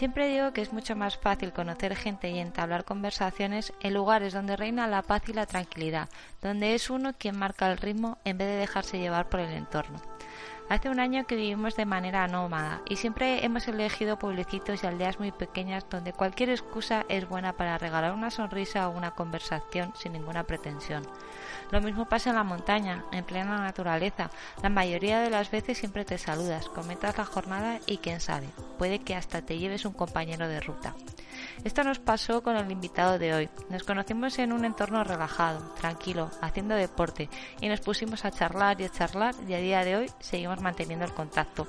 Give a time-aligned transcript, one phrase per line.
[0.00, 4.56] Siempre digo que es mucho más fácil conocer gente y entablar conversaciones en lugares donde
[4.56, 6.08] reina la paz y la tranquilidad,
[6.40, 10.00] donde es uno quien marca el ritmo en vez de dejarse llevar por el entorno.
[10.70, 15.20] Hace un año que vivimos de manera nómada y siempre hemos elegido pueblecitos y aldeas
[15.20, 20.14] muy pequeñas donde cualquier excusa es buena para regalar una sonrisa o una conversación sin
[20.14, 21.02] ninguna pretensión.
[21.70, 24.30] Lo mismo pasa en la montaña, en plena naturaleza.
[24.62, 28.98] La mayoría de las veces siempre te saludas, comentas la jornada y quién sabe, puede
[28.98, 30.94] que hasta te lleves un compañero de ruta.
[31.64, 33.48] Esto nos pasó con el invitado de hoy.
[33.68, 37.28] Nos conocimos en un entorno relajado, tranquilo, haciendo deporte
[37.60, 41.04] y nos pusimos a charlar y a charlar y a día de hoy seguimos manteniendo
[41.04, 41.66] el contacto.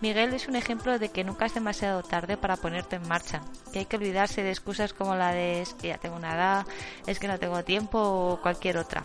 [0.00, 3.40] Miguel es un ejemplo de que nunca es demasiado tarde para ponerte en marcha,
[3.72, 6.66] que hay que olvidarse de excusas como la de es que ya tengo una edad,
[7.06, 9.02] es que no tengo tiempo o cualquier otra.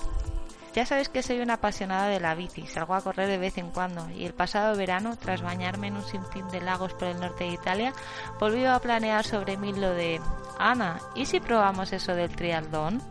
[0.78, 3.72] Ya sabes que soy una apasionada de la bici, salgo a correr de vez en
[3.72, 7.45] cuando y el pasado verano, tras bañarme en un sinfín de lagos por el norte
[7.45, 7.94] de Italia,
[8.39, 10.22] volví a planear sobre mí lo de
[10.59, 13.02] Ana, ¿y si probamos eso del triatlón?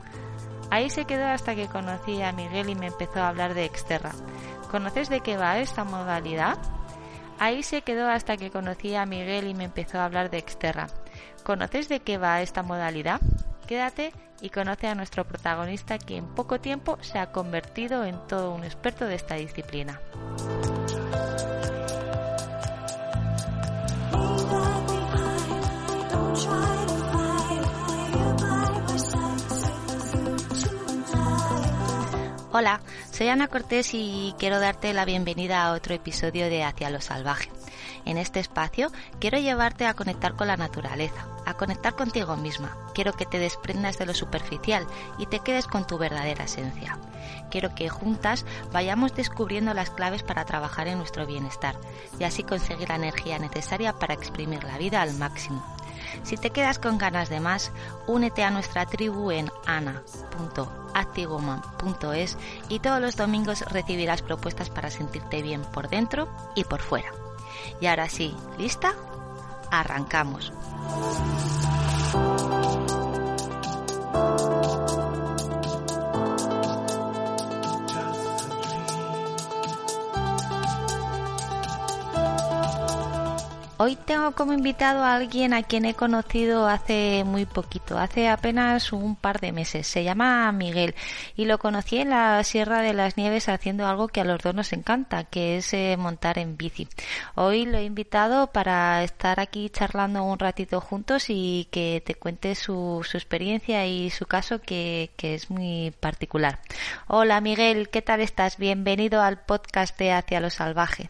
[0.70, 4.12] Ahí se quedó hasta que conocí a Miguel y me empezó a hablar de Exterra.
[4.70, 6.58] ¿Conoces de qué va esta modalidad?
[7.40, 10.86] Ahí se quedó hasta que conocí a Miguel y me empezó a hablar de Exterra.
[11.42, 13.20] ¿Conoces de qué va esta modalidad?
[13.66, 18.54] Quédate y conoce a nuestro protagonista que en poco tiempo se ha convertido en todo
[18.54, 20.00] un experto de esta disciplina.
[32.52, 37.00] Hola, soy Ana Cortés y quiero darte la bienvenida a otro episodio de Hacia lo
[37.00, 37.50] Salvaje.
[38.06, 38.90] En este espacio
[39.20, 42.78] quiero llevarte a conectar con la naturaleza, a conectar contigo misma.
[42.94, 44.86] Quiero que te desprendas de lo superficial
[45.18, 46.98] y te quedes con tu verdadera esencia.
[47.50, 51.74] Quiero que juntas vayamos descubriendo las claves para trabajar en nuestro bienestar
[52.18, 55.66] y así conseguir la energía necesaria para exprimir la vida al máximo.
[56.22, 57.72] Si te quedas con ganas de más,
[58.06, 65.62] únete a nuestra tribu en ana.activewoman.es y todos los domingos recibirás propuestas para sentirte bien
[65.62, 67.25] por dentro y por fuera.
[67.80, 68.94] Y ahora sí, ¿lista?
[69.70, 70.52] Arrancamos.
[83.78, 88.90] Hoy tengo como invitado a alguien a quien he conocido hace muy poquito, hace apenas
[88.90, 89.86] un par de meses.
[89.86, 90.94] Se llama Miguel
[91.36, 94.54] y lo conocí en la Sierra de las Nieves haciendo algo que a los dos
[94.54, 96.88] nos encanta, que es eh, montar en bici.
[97.34, 102.54] Hoy lo he invitado para estar aquí charlando un ratito juntos y que te cuente
[102.54, 106.60] su, experiencia y su caso que, que es muy particular.
[107.08, 108.56] Hola Miguel, ¿qué tal estás?
[108.56, 111.08] Bienvenido al podcast de Hacia lo Salvaje.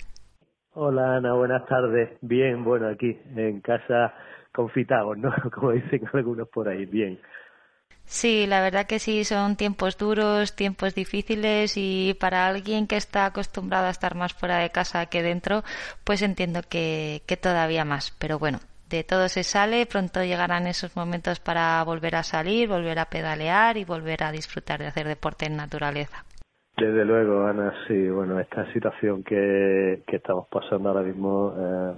[0.78, 2.18] Hola Ana, buenas tardes.
[2.20, 4.12] Bien, bueno, aquí en casa
[4.52, 5.30] confitados, ¿no?
[5.54, 7.18] Como dicen algunos por ahí, bien.
[8.04, 13.24] Sí, la verdad que sí, son tiempos duros, tiempos difíciles y para alguien que está
[13.24, 15.64] acostumbrado a estar más fuera de casa que dentro,
[16.04, 18.10] pues entiendo que, que todavía más.
[18.18, 18.60] Pero bueno,
[18.90, 23.78] de todo se sale, pronto llegarán esos momentos para volver a salir, volver a pedalear
[23.78, 26.26] y volver a disfrutar de hacer deporte en naturaleza.
[26.76, 31.94] Desde luego, Ana, sí, bueno, esta situación que, estamos pasando ahora mismo, eh,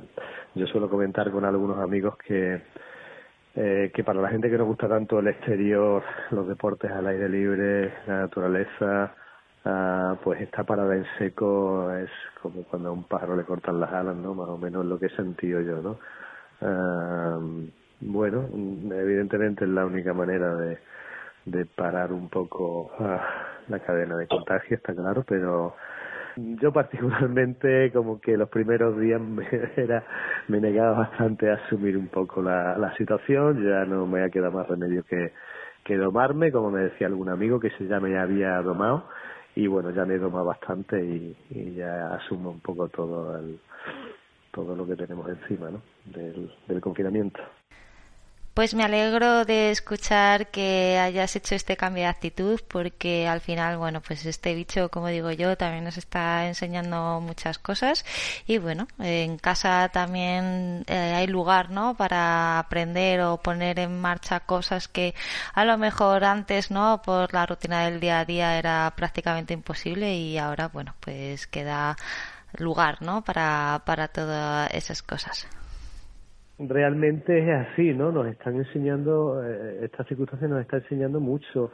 [0.55, 2.63] yo suelo comentar con algunos amigos que,
[3.57, 7.29] eh, que para la gente que nos gusta tanto el exterior, los deportes al aire
[7.29, 9.17] libre, la naturaleza,
[9.65, 12.11] ah, pues esta parada en seco es
[12.41, 14.33] como cuando a un pájaro le cortan las alas, ¿no?
[14.35, 15.99] Más o menos lo que he sentido yo, ¿no?
[16.61, 17.41] Ah,
[18.01, 18.49] bueno,
[18.95, 20.79] evidentemente es la única manera de,
[21.51, 23.23] de parar un poco ah,
[23.69, 25.75] la cadena de contagio, está claro, pero
[26.37, 29.47] yo particularmente como que los primeros días me,
[29.77, 30.05] era,
[30.49, 34.69] me negaba bastante a asumir un poco la, situación, ya no me ha quedado más
[34.69, 35.33] remedio que,
[35.97, 39.09] domarme, como me decía algún amigo que se ya me había domado
[39.55, 41.35] y bueno, ya me he domado bastante y,
[41.75, 43.59] ya asumo un poco todo el,
[44.53, 45.81] todo lo que tenemos encima, ¿no?
[46.05, 47.41] Del confinamiento.
[48.59, 53.79] Pues me alegro de escuchar que hayas hecho este cambio de actitud porque al final,
[53.79, 58.05] bueno, pues este bicho, como digo yo, también nos está enseñando muchas cosas
[58.49, 61.97] y bueno, en casa también eh, hay lugar, ¿no?
[61.97, 65.15] Para aprender o poner en marcha cosas que
[65.55, 67.01] a lo mejor antes, ¿no?
[67.01, 71.97] Por la rutina del día a día era prácticamente imposible y ahora, bueno, pues queda
[72.55, 73.23] lugar, ¿no?
[73.23, 75.47] Para, para todas esas cosas
[76.59, 78.11] realmente es así, ¿no?
[78.11, 81.73] Nos están enseñando, eh, estas circunstancias nos están enseñando mucho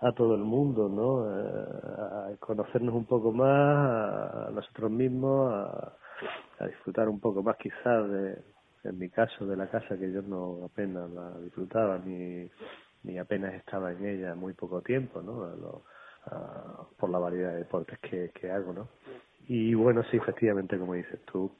[0.00, 1.30] a todo el mundo, ¿no?
[1.30, 8.08] Eh, a conocernos un poco más a, nosotros mismos, a, disfrutar un poco más quizás
[8.10, 8.38] de,
[8.84, 12.48] en mi caso, de la casa que yo no apenas la disfrutaba ni,
[13.04, 15.82] ni apenas estaba en ella muy poco tiempo, ¿no?
[16.98, 18.88] por la variedad de deportes que, que hago, ¿no?
[19.46, 21.52] Y bueno, sí, efectivamente, como dices tú,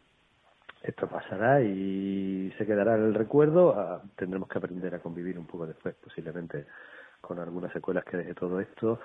[0.86, 3.74] esto pasará y se quedará en el recuerdo.
[3.78, 6.66] Ah, tendremos que aprender a convivir un poco después, posiblemente
[7.20, 9.00] con algunas secuelas que deje todo esto.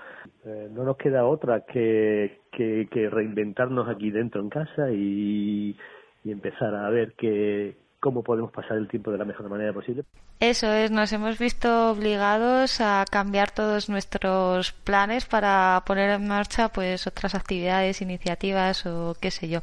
[0.45, 5.75] Eh, no nos queda otra que, que, reinventarnos aquí dentro en casa y,
[6.23, 10.03] y empezar a ver que, cómo podemos pasar el tiempo de la mejor manera posible.
[10.39, 16.69] Eso es, nos hemos visto obligados a cambiar todos nuestros planes para poner en marcha
[16.69, 19.59] pues otras actividades, iniciativas o qué sé yo.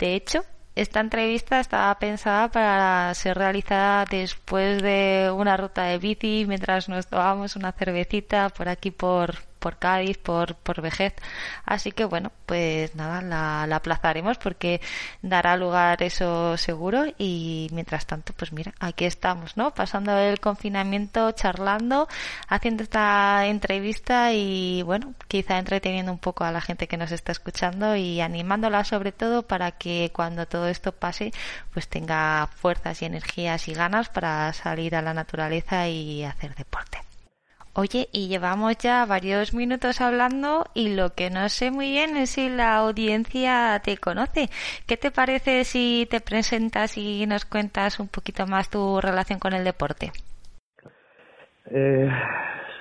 [0.00, 0.40] De hecho,
[0.76, 7.06] esta entrevista estaba pensada para ser realizada después de una ruta de bici mientras nos
[7.06, 11.14] tomábamos una cervecita por aquí por, por Cádiz, por, por Vejez.
[11.64, 14.80] Así que bueno, pues nada, la, la, aplazaremos porque
[15.22, 19.72] dará lugar eso seguro y mientras tanto, pues mira, aquí estamos, ¿no?
[19.74, 22.08] Pasando el confinamiento, charlando,
[22.48, 27.32] haciendo esta entrevista y bueno, quizá entreteniendo un poco a la gente que nos está
[27.32, 31.32] escuchando y animándola sobre todo para que cuando todo esto pase,
[31.72, 37.05] pues tenga fuerzas y energías y ganas para salir a la naturaleza y hacer deporte.
[37.78, 42.30] Oye, y llevamos ya varios minutos hablando y lo que no sé muy bien es
[42.30, 44.48] si la audiencia te conoce.
[44.86, 49.52] ¿Qué te parece si te presentas y nos cuentas un poquito más tu relación con
[49.52, 50.10] el deporte?
[51.66, 52.08] Eh,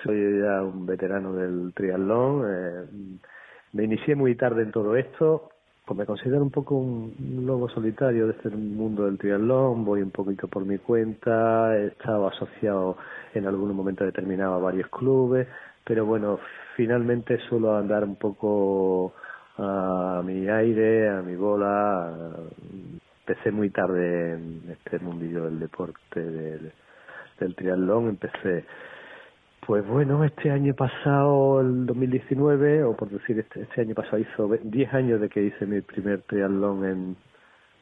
[0.01, 2.45] soy ya un veterano del triatlón.
[2.48, 2.86] Eh,
[3.74, 5.50] me inicié muy tarde en todo esto.
[5.86, 10.09] Pues me considero un poco un, lobo solitario de este mundo del triatlón, voy un
[10.09, 12.98] poquito por mi cuenta, he estado asociado
[13.36, 15.48] en algún momento determinado varios clubes,
[15.84, 16.40] pero bueno,
[16.76, 19.14] finalmente suelo andar un poco
[19.58, 22.12] a mi aire, a mi bola.
[23.28, 26.72] Empecé muy tarde en este mundillo del deporte, del,
[27.56, 28.66] triatlón, empecé
[29.66, 34.48] pues bueno, este año pasado, el 2019, o por decir, este, este año pasado hizo
[34.48, 37.16] 10 años de que hice mi primer triatlón en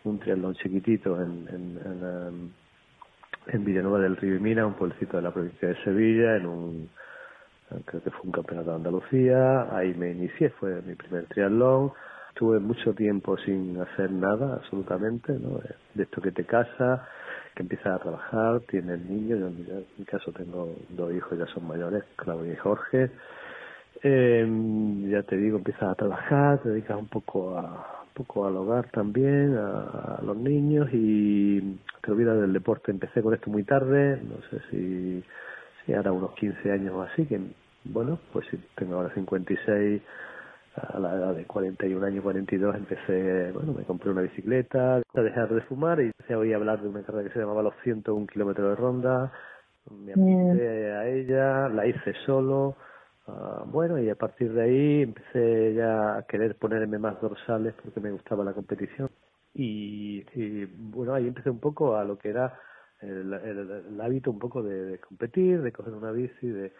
[0.05, 2.49] un triatlón chiquitito en, en, en, um,
[3.47, 6.89] en Villanueva del Río y Mina, un pueblecito de la provincia de Sevilla, en un,
[7.85, 11.91] creo que fue un campeonato de Andalucía, ahí me inicié, fue mi primer triatlón,
[12.29, 15.59] estuve mucho tiempo sin hacer nada, absolutamente, ¿no?
[15.93, 17.07] de esto que te casa,
[17.55, 21.67] que empiezas a trabajar, tienes niños, yo en mi caso tengo dos hijos, ya son
[21.67, 23.11] mayores, Claudia y Jorge.
[24.01, 28.89] Eh, ya te digo, empiezas a trabajar, te dedicas un poco a poco al hogar
[28.91, 32.91] también, a, los niños y te olvidas del deporte.
[32.91, 35.23] Empecé con esto muy tarde, no sé si,
[35.85, 37.39] si ahora unos 15 años o así, que
[37.85, 40.01] bueno, pues si tengo ahora 56
[40.75, 45.49] a la edad de 41 años, 42, empecé, bueno, me compré una bicicleta, a dejar
[45.53, 48.25] de fumar y empecé a oír hablar de una carrera que se llamaba los 101
[48.27, 49.31] kilómetros de ronda,
[49.91, 52.75] me apunté a ella, la hice solo,
[53.27, 57.99] uh, bueno, y a partir de ahí empecé ya a querer ponerme más dorsales porque
[57.99, 59.09] me gustaba la competición.
[59.55, 60.23] Y,
[60.65, 62.59] bueno, ahí empecé un poco a lo que era
[63.01, 66.73] el, hábito un poco de, de competir, de coger una bici, de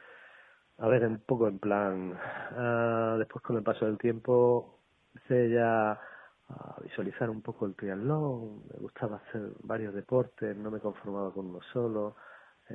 [0.80, 4.80] a ver, un poco en plan, uh, después con el paso del tiempo
[5.14, 10.80] empecé ya a visualizar un poco el triatlón, me gustaba hacer varios deportes, no me
[10.80, 12.16] conformaba con uno solo.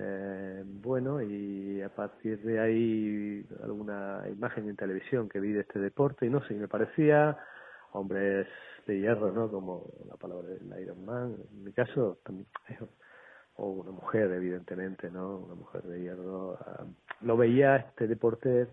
[0.01, 5.81] Eh, bueno, y a partir de ahí alguna imagen en televisión que vi de este
[5.81, 7.37] deporte y no sé, me parecía
[7.93, 8.47] hombres
[8.87, 9.51] de hierro, ¿no?
[9.51, 11.37] Como la palabra del Iron Man.
[11.51, 12.21] En mi caso,
[13.57, 15.39] o una mujer, evidentemente, ¿no?
[15.39, 16.59] Una mujer de hierro.
[16.61, 16.87] Ah,
[17.23, 18.69] lo veía este deporte,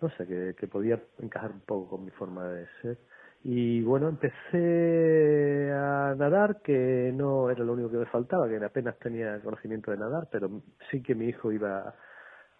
[0.00, 2.98] no sé, que podía encajar un poco con mi forma de ser.
[3.42, 8.98] Y bueno, empecé a nadar, que no era lo único que me faltaba, que apenas
[8.98, 11.94] tenía conocimiento de nadar, pero sí que mi hijo iba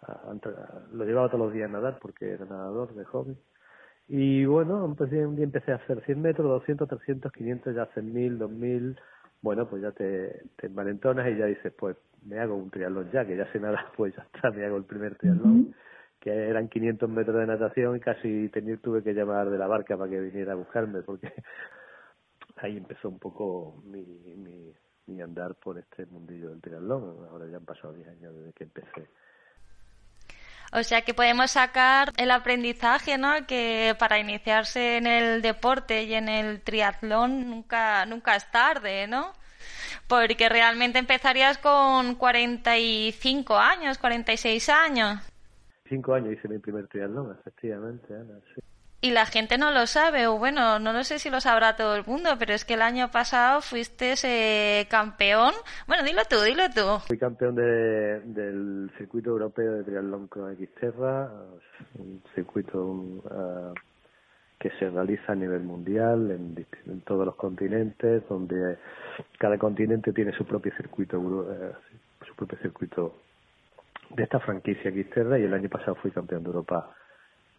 [0.01, 0.33] a,
[0.91, 3.37] lo llevaba todos los días a nadar porque era nadador de joven.
[4.07, 8.11] Y bueno, empecé, un día empecé a hacer 100 metros, 200, 300, 500, ya hacen
[8.13, 8.99] 1000, 2000,
[9.41, 11.95] bueno, pues ya te, te envalentonas y ya dices, pues
[12.25, 14.83] me hago un triatlón ya, que ya sé nada, pues ya está, me hago el
[14.83, 15.75] primer triatlón,
[16.21, 19.97] que eran 500 metros de natación y casi tenía, tuve que llamar de la barca
[19.97, 21.33] para que viniera a buscarme, porque
[22.57, 24.03] ahí empezó un poco mi,
[25.07, 27.27] mi, andar por este mundillo del triatlón.
[27.29, 29.07] Ahora ya han pasado 10 años desde que empecé.
[30.71, 33.45] O sea que podemos sacar el aprendizaje, ¿no?
[33.45, 39.33] Que para iniciarse en el deporte y en el triatlón nunca, nunca es tarde, ¿no?
[40.07, 45.30] Porque realmente empezarías con 45 años, 46 años.
[45.91, 48.61] Cinco años hice mi primer triatlón, efectivamente, Ana, sí.
[49.01, 51.97] Y la gente no lo sabe, o bueno, no lo sé si lo sabrá todo
[51.97, 55.53] el mundo, pero es que el año pasado fuiste eh, campeón.
[55.87, 56.99] Bueno, dilo tú, dilo tú.
[57.07, 61.29] Fui campeón de, del circuito europeo de triatlón con Xterra,
[61.99, 63.73] un circuito uh,
[64.59, 68.77] que se realiza a nivel mundial en, en todos los continentes, donde
[69.39, 71.73] cada continente tiene su propio circuito, uh,
[72.25, 73.13] su propio circuito
[74.15, 76.95] de esta franquicia Xterra y el año pasado fui campeón de Europa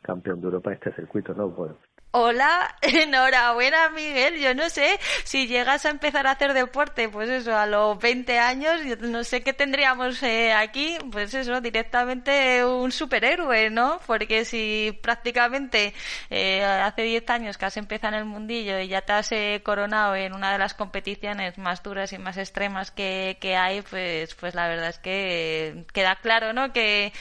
[0.03, 1.49] campeón de Europa en este circuito, ¿no?
[1.51, 1.77] Bueno,
[2.15, 4.39] Hola, enhorabuena Miguel.
[4.39, 8.39] Yo no sé si llegas a empezar a hacer deporte, pues eso, a los 20
[8.39, 13.99] años, yo no sé qué tendríamos eh, aquí, pues eso, directamente un superhéroe, ¿no?
[14.07, 15.95] Porque si prácticamente
[16.29, 19.63] eh, hace 10 años que has empezado en el mundillo y ya te has eh,
[19.65, 24.35] coronado en una de las competiciones más duras y más extremas que, que hay, pues,
[24.35, 26.75] pues la verdad es que queda claro, ¿no?
[26.75, 27.15] Que,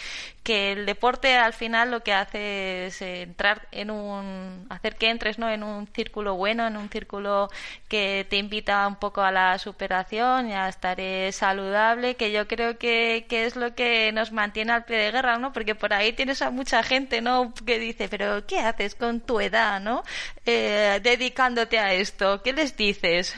[0.44, 5.38] que el deporte al final lo que hace es entrar en un hacer que entres
[5.40, 7.50] no en un círculo bueno en un círculo
[7.88, 12.48] que te invita un poco a la superación y a estar eh, saludable que yo
[12.48, 15.94] creo que, que es lo que nos mantiene al pie de guerra no porque por
[15.94, 20.04] ahí tienes a mucha gente no que dice pero qué haces con tu edad no
[20.46, 23.36] eh, dedicándote a esto qué les dices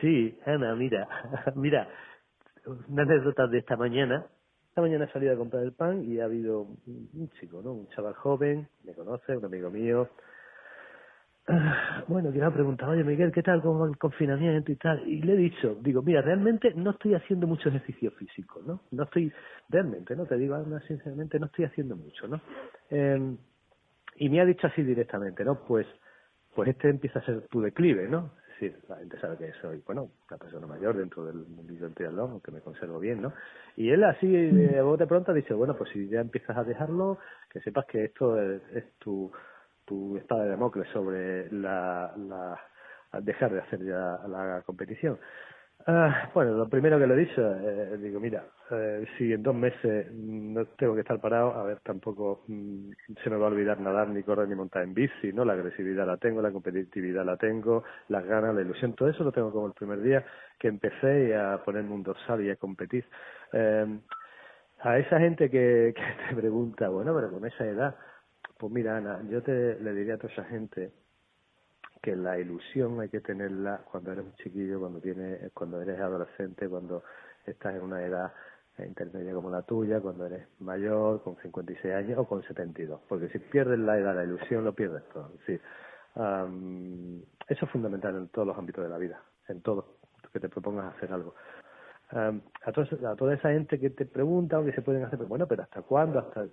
[0.00, 1.08] Sí, Ana, mira,
[1.56, 1.88] mira,
[2.88, 4.26] una anécdota de esta mañana.
[4.78, 7.72] Esta mañana he salido a comprar el pan y ha habido un chico, ¿no?
[7.72, 10.08] Un chaval joven, me conoce, un amigo mío.
[12.06, 15.04] Bueno, que me ha preguntado, oye Miguel, ¿qué tal con el confinamiento y tal?
[15.08, 18.82] Y le he dicho, digo, mira, realmente no estoy haciendo mucho ejercicio físico, ¿no?
[18.92, 19.32] No estoy,
[19.68, 20.26] realmente, ¿no?
[20.26, 22.40] Te digo, Ana, sinceramente, no estoy haciendo mucho, ¿no?
[22.88, 23.36] Eh,
[24.14, 25.58] y me ha dicho así directamente, ¿no?
[25.66, 25.88] Pues,
[26.54, 28.30] pues este empieza a ser tu declive, ¿no?
[28.58, 32.32] Decir, la gente sabe que soy, bueno, una persona mayor dentro del mundillo del triatlón,
[32.32, 33.32] aunque me conservo bien, ¿no?
[33.76, 37.18] Y él así, de bote pronto, ha dicho, bueno, pues si ya empiezas a dejarlo,
[37.48, 39.30] que sepas que esto es, es tu,
[39.84, 42.60] tu espada de Damocles sobre la, la,
[43.20, 45.20] dejar de hacer ya la competición.
[45.90, 49.54] Ah, bueno, lo primero que le he dicho, eh, digo, mira, eh, si en dos
[49.54, 52.90] meses no tengo que estar parado, a ver, tampoco mm,
[53.24, 55.46] se me va a olvidar nadar, ni correr, ni montar en bici, ¿no?
[55.46, 59.32] La agresividad la tengo, la competitividad la tengo, las ganas, la ilusión, todo eso lo
[59.32, 60.26] tengo como el primer día
[60.58, 63.06] que empecé a ponerme un dorsal y a competir.
[63.54, 63.86] Eh,
[64.80, 67.96] a esa gente que, que te pregunta, bueno, pero con esa edad,
[68.58, 70.92] pues mira, Ana, yo te le diría a toda esa gente
[72.00, 76.68] que la ilusión hay que tenerla cuando eres un chiquillo, cuando tienes, cuando eres adolescente,
[76.68, 77.02] cuando
[77.46, 78.32] estás en una edad
[78.86, 83.00] intermedia como la tuya, cuando eres mayor, con 56 años o con 72.
[83.08, 85.30] Porque si pierdes la edad, la ilusión, lo pierdes todo.
[85.34, 85.60] Es decir,
[86.14, 89.96] am, eso es fundamental en todos los ámbitos de la vida, en todo,
[90.32, 91.34] que te propongas hacer algo.
[92.10, 95.18] Am, a, toda, a toda esa gente que te pregunta o que se pueden hacer,
[95.20, 96.18] bueno, pero ¿hasta cuándo?
[96.18, 96.46] Hasta,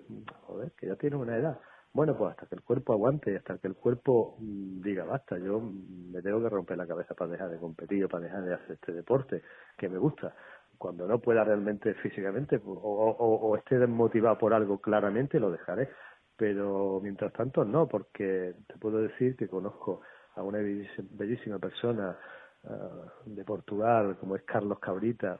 [0.48, 1.60] joder, que ya tienes una edad.
[1.96, 5.62] Bueno, pues hasta que el cuerpo aguante, hasta que el cuerpo mm, diga, basta, yo
[5.62, 8.72] me tengo que romper la cabeza para dejar de competir o para dejar de hacer
[8.72, 9.44] este deporte
[9.78, 10.36] que me gusta.
[10.78, 15.90] Cuando no pueda realmente físicamente pues, o, o, esté desmotivado por algo claramente, lo dejaré.
[16.36, 20.02] Pero mientras tanto no, porque te puedo decir que conozco
[20.36, 22.18] a una bellísima persona
[22.66, 25.40] ah, de Portugal como es Carlos Cabrita,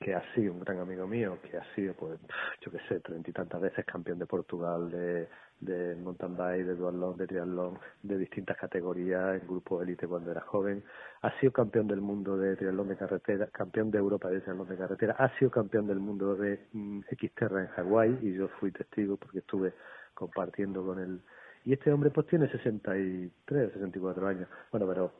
[0.00, 2.18] que ha sido un gran amigo mío, que ha sido, pues,
[2.60, 5.28] yo qué sé, treinta y tantas veces campeón de Portugal de,
[5.60, 10.40] de mountain bike, de duatlón, de triatlón, de distintas categorías, en grupo élite cuando era
[10.42, 10.84] joven,
[11.22, 14.76] ha sido campeón del mundo de triatlón de carretera, campeón de Europa de triatlón de
[14.76, 19.16] carretera, ha sido campeón del mundo de mm, Xterra en Hawái y yo fui testigo
[19.16, 19.74] porque estuve
[20.14, 21.20] compartiendo con él.
[21.64, 24.48] Y este hombre pues tiene 63, 64 años.
[24.70, 25.12] Bueno, pero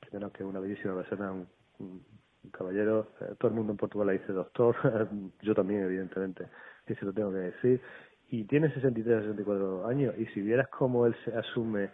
[0.00, 2.04] primero que es una bellísima persona, un,
[2.44, 4.76] un caballero, eh, todo el mundo en Portugal le dice doctor,
[5.42, 6.46] yo también evidentemente,
[6.86, 7.80] que se lo tengo que decir,
[8.30, 11.90] y tiene 63 64 años, y si vieras cómo él se asume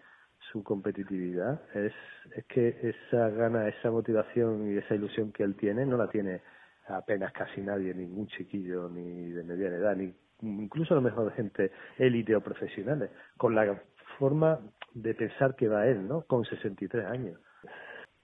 [0.52, 1.92] su competitividad, es,
[2.34, 6.40] es que esa gana, esa motivación y esa ilusión que él tiene no la tiene
[6.88, 11.32] apenas casi nadie, ningún chiquillo ni de mediana edad, ni incluso a lo mejor de
[11.32, 13.80] gente élite o profesionales, con la
[14.18, 14.58] forma
[14.94, 16.22] de pensar que va él, ¿no?
[16.22, 17.38] Con 63 años.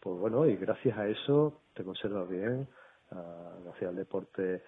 [0.06, 2.68] Pues bueno, y gracias a eso te conservas bien,
[3.74, 4.62] hacia el deporte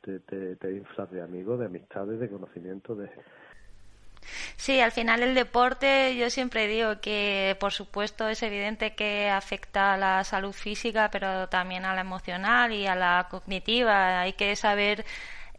[0.00, 3.10] te, te, te inflas de amigos, de amistades, de conocimiento, de,
[4.54, 9.94] Sí, al final el deporte yo siempre digo que por supuesto es evidente que afecta
[9.94, 14.20] a la salud física, pero también a la emocional y a la cognitiva.
[14.20, 15.04] Hay que saber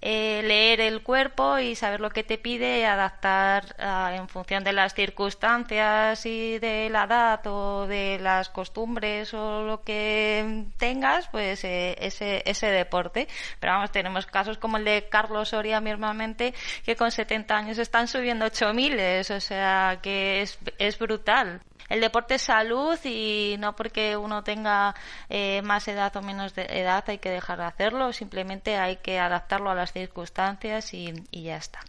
[0.07, 4.63] eh, leer el cuerpo y saber lo que te pide y adaptar ah, en función
[4.63, 11.27] de las circunstancias y de la edad o de las costumbres o lo que tengas,
[11.29, 13.27] pues eh, ese, ese deporte.
[13.59, 16.53] Pero vamos, tenemos casos como el de Carlos Soria mismamente,
[16.85, 22.35] que con 70 años están subiendo 8000, o sea que es, es brutal el deporte
[22.35, 24.95] es salud y no porque uno tenga
[25.29, 29.19] eh, más edad o menos de edad hay que dejar de hacerlo, simplemente hay que
[29.19, 31.79] adaptarlo a las circunstancias y, y ya está.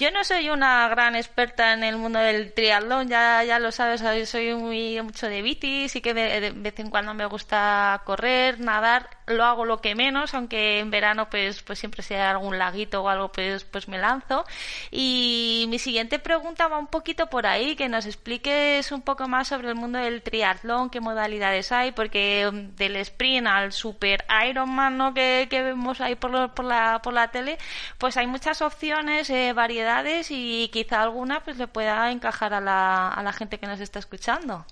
[0.00, 4.00] Yo no soy una gran experta en el mundo del triatlón, ya, ya lo sabes,
[4.30, 9.10] soy muy mucho de bici, sí que de, vez en cuando me gusta correr, nadar,
[9.26, 13.10] lo hago lo que menos, aunque en verano pues, pues siempre sea algún laguito o
[13.10, 14.46] algo pues, pues me lanzo.
[14.90, 19.48] Y mi siguiente pregunta va un poquito por ahí, que nos expliques un poco más
[19.48, 24.98] sobre el mundo del triatlón, qué modalidades hay, porque um, del sprint al super Ironman
[24.98, 25.14] ¿no?
[25.14, 27.56] que, que vemos ahí por, por, la, por la tele,
[27.98, 33.08] pues hay muchas opciones, eh, variedad y quizá alguna pues le pueda encajar a la,
[33.08, 34.64] a la gente que nos está escuchando.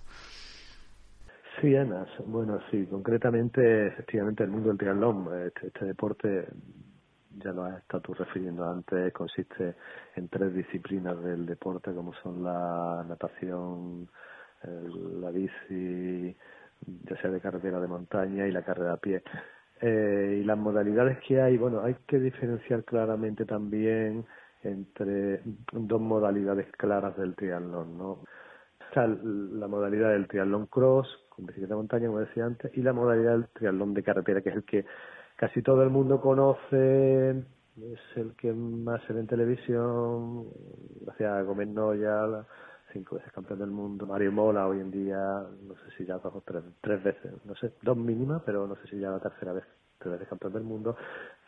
[1.61, 6.47] Sí, Ana, bueno, sí, concretamente, efectivamente, el mundo del triatlón, este, este deporte,
[7.43, 9.75] ya lo has estado refiriendo antes, consiste
[10.15, 14.09] en tres disciplinas del deporte, como son la natación,
[14.63, 16.37] la bici,
[17.05, 19.23] ya sea de carretera de montaña y la carrera a pie.
[19.81, 24.25] Eh, y las modalidades que hay, bueno, hay que diferenciar claramente también
[24.63, 25.41] entre
[25.73, 28.25] dos modalidades claras del triatlón, ¿no?
[28.89, 32.93] Está la modalidad del triatlón cross, con bicicleta de montaña, como decía antes, y la
[32.93, 34.85] modalidad del triatlón de carretera, que es el que
[35.37, 40.49] casi todo el mundo conoce, es el que más se ve en televisión,
[41.03, 42.45] gracias a Gómez Noya,
[42.93, 46.35] cinco veces campeón del mundo, Mario Mola hoy en día, no sé si ya dos
[46.35, 49.53] o tres, tres veces, no sé, dos mínimas, pero no sé si ya la tercera
[49.53, 49.65] vez,
[49.99, 50.97] tres veces campeón del mundo,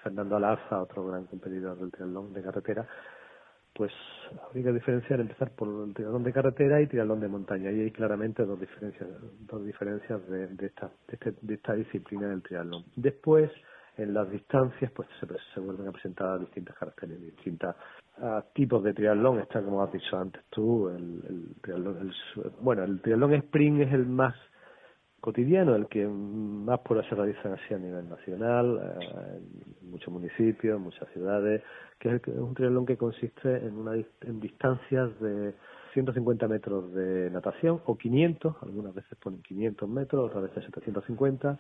[0.03, 2.87] Fernando Alarza, otro gran competidor del triatlón de carretera,
[3.75, 3.93] pues
[4.47, 7.71] habría que diferenciar, empezar por el triatlón de carretera y triatlón de montaña.
[7.71, 9.09] Y hay claramente dos diferencias,
[9.47, 12.85] dos diferencias de, de, esta, de, este, de esta disciplina del triatlón.
[12.97, 13.51] Después,
[14.03, 17.75] en las distancias, pues se, se vuelven a presentar distintas características, distintos
[18.55, 19.41] tipos de triatlón.
[19.41, 22.13] Está, como has dicho antes tú, el, el triatlón, el,
[22.61, 24.35] bueno, el triatlón sprint es el más
[25.21, 29.41] cotidiano, el que más por se realizan así a nivel nacional, eh,
[29.83, 31.63] en muchos municipios, en muchas ciudades,
[31.99, 35.55] que es, un triatlón que consiste en, una, en distancias de
[35.93, 41.59] 150 metros de natación o 500, algunas veces ponen 500 metros, otras veces 750,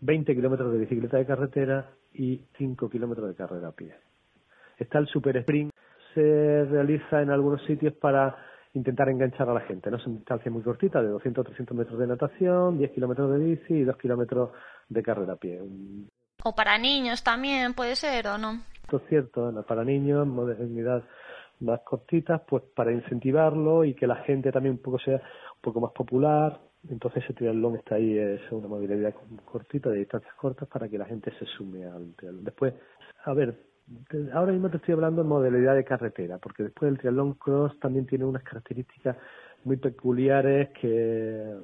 [0.00, 3.94] 20 kilómetros de bicicleta de carretera y 5 kilómetros de carrera a pie.
[4.78, 5.72] Está el super sprint,
[6.14, 8.36] se realiza en algunos sitios para
[8.74, 9.90] intentar enganchar a la gente.
[9.90, 9.98] ¿no?
[9.98, 13.74] Son distancias muy cortitas, de 200 o 300 metros de natación, 10 kilómetros de bici
[13.74, 14.50] y 2 kilómetros
[14.88, 15.60] de carrera a pie.
[16.44, 18.60] O para niños también, puede ser, ¿o no?
[18.82, 21.02] Esto es cierto, para niños, modernidad
[21.60, 25.80] más cortitas, pues para incentivarlo y que la gente también un poco sea un poco
[25.80, 26.60] más popular.
[26.88, 29.14] Entonces ese triatlón está ahí, es una movilidad
[29.44, 32.44] cortita, de distancias cortas, para que la gente se sume al triatlón.
[32.44, 32.74] Después,
[33.24, 33.58] a ver,
[34.32, 38.06] ahora mismo te estoy hablando de modalidad de carretera, porque después el triatlón cross también
[38.06, 39.16] tiene unas características
[39.64, 41.56] muy peculiares que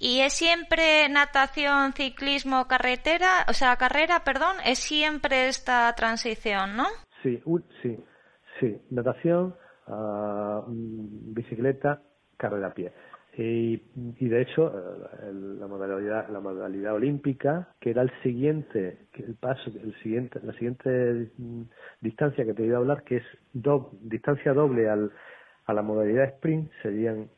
[0.00, 3.44] ¿Y es siempre natación, ciclismo, carretera?
[3.48, 6.84] O sea, carrera, perdón, es siempre esta transición, ¿no?
[7.22, 7.42] Sí,
[7.82, 7.98] sí,
[8.60, 8.80] sí.
[8.90, 9.56] Natación,
[9.88, 12.00] uh, bicicleta,
[12.36, 12.92] carrera a pie.
[13.38, 13.80] Y,
[14.18, 19.70] y de hecho, eh, la modalidad, la modalidad olímpica, que era el siguiente, el paso,
[19.80, 21.30] el siguiente, la siguiente
[22.00, 25.12] distancia que te iba a hablar, que es do, distancia doble al,
[25.66, 27.28] a la modalidad sprint, serían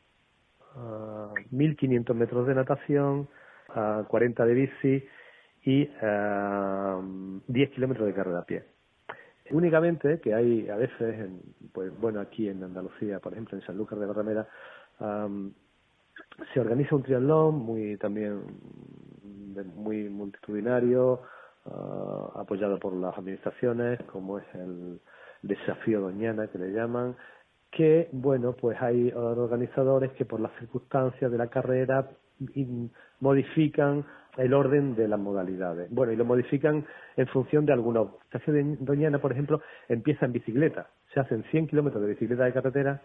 [0.75, 3.27] uh, 1.500 metros de natación,
[3.75, 5.07] uh, 40 de bici
[5.65, 8.63] y uh, 10 kilómetros de carrera a pie.
[9.51, 13.99] Únicamente que hay a veces, en, pues bueno, aquí en Andalucía, por ejemplo, en Sanlúcar
[13.99, 14.47] de Barrameda,
[16.53, 18.41] se organiza un triatlón muy también
[19.75, 21.21] muy multitudinario
[21.65, 24.99] uh, apoyado por las administraciones como es el
[25.41, 27.15] desafío Doñana que le llaman
[27.69, 32.09] que bueno pues hay organizadores que por las circunstancias de la carrera
[33.19, 34.05] modifican
[34.37, 35.89] el orden de las modalidades.
[35.91, 36.85] Bueno, y lo modifican
[37.17, 38.09] en función de algunos.
[38.47, 40.87] El Doñana, por ejemplo, empieza en bicicleta.
[41.13, 43.01] Se hacen 100 kilómetros de bicicleta de carretera,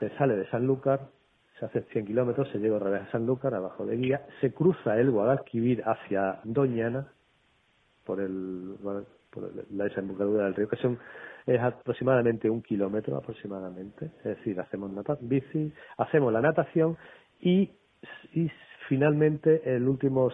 [0.00, 1.08] se sale de Sanlúcar,
[1.58, 4.98] se hace 100 kilómetros, se llega a revés a Sanlúcar, abajo de guía, se cruza
[4.98, 7.06] el Guadalquivir hacia Doñana,
[8.04, 8.76] por el
[9.30, 10.98] por la desembocadura del río, que son
[11.46, 16.96] es aproximadamente un kilómetro aproximadamente, es decir, hacemos nata bici, hacemos la natación
[17.40, 17.70] y,
[18.32, 18.50] y
[18.88, 20.30] finalmente el último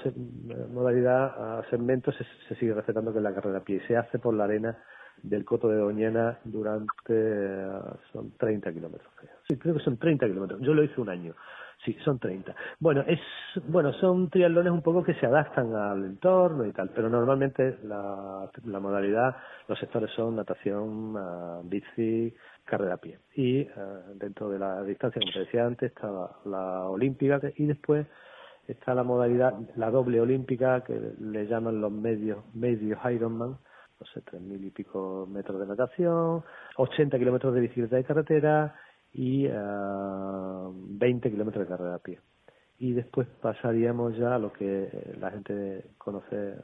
[0.73, 4.19] modalidad segmento se, se sigue respetando que es la carrera a pie y se hace
[4.19, 4.79] por la arena
[5.23, 7.67] del Coto de Doñana durante
[8.13, 9.11] son 30 kilómetros.
[9.49, 10.61] Sí, creo que son 30 kilómetros.
[10.61, 11.35] Yo lo hice un año.
[11.85, 12.55] Sí, son 30.
[12.79, 13.19] Bueno, es
[13.67, 18.51] bueno, son triatlones un poco que se adaptan al entorno y tal, pero normalmente la,
[18.67, 23.19] la modalidad, los sectores son natación, uh, bici, carrera a pie.
[23.35, 27.65] Y uh, dentro de la distancia, como te decía antes, está la, la olímpica y
[27.65, 28.07] después
[28.69, 33.57] está la modalidad, la doble olímpica que le llaman los medios, medios Ironman,
[34.01, 36.43] no sé, tres mil y pico metros de natación,
[36.77, 38.75] 80 kilómetros de bicicleta de carretera
[39.13, 42.19] y uh, eh, 20 kilómetros de carrera a pie.
[42.79, 46.55] Y después pasaríamos ya a lo que la gente conoce,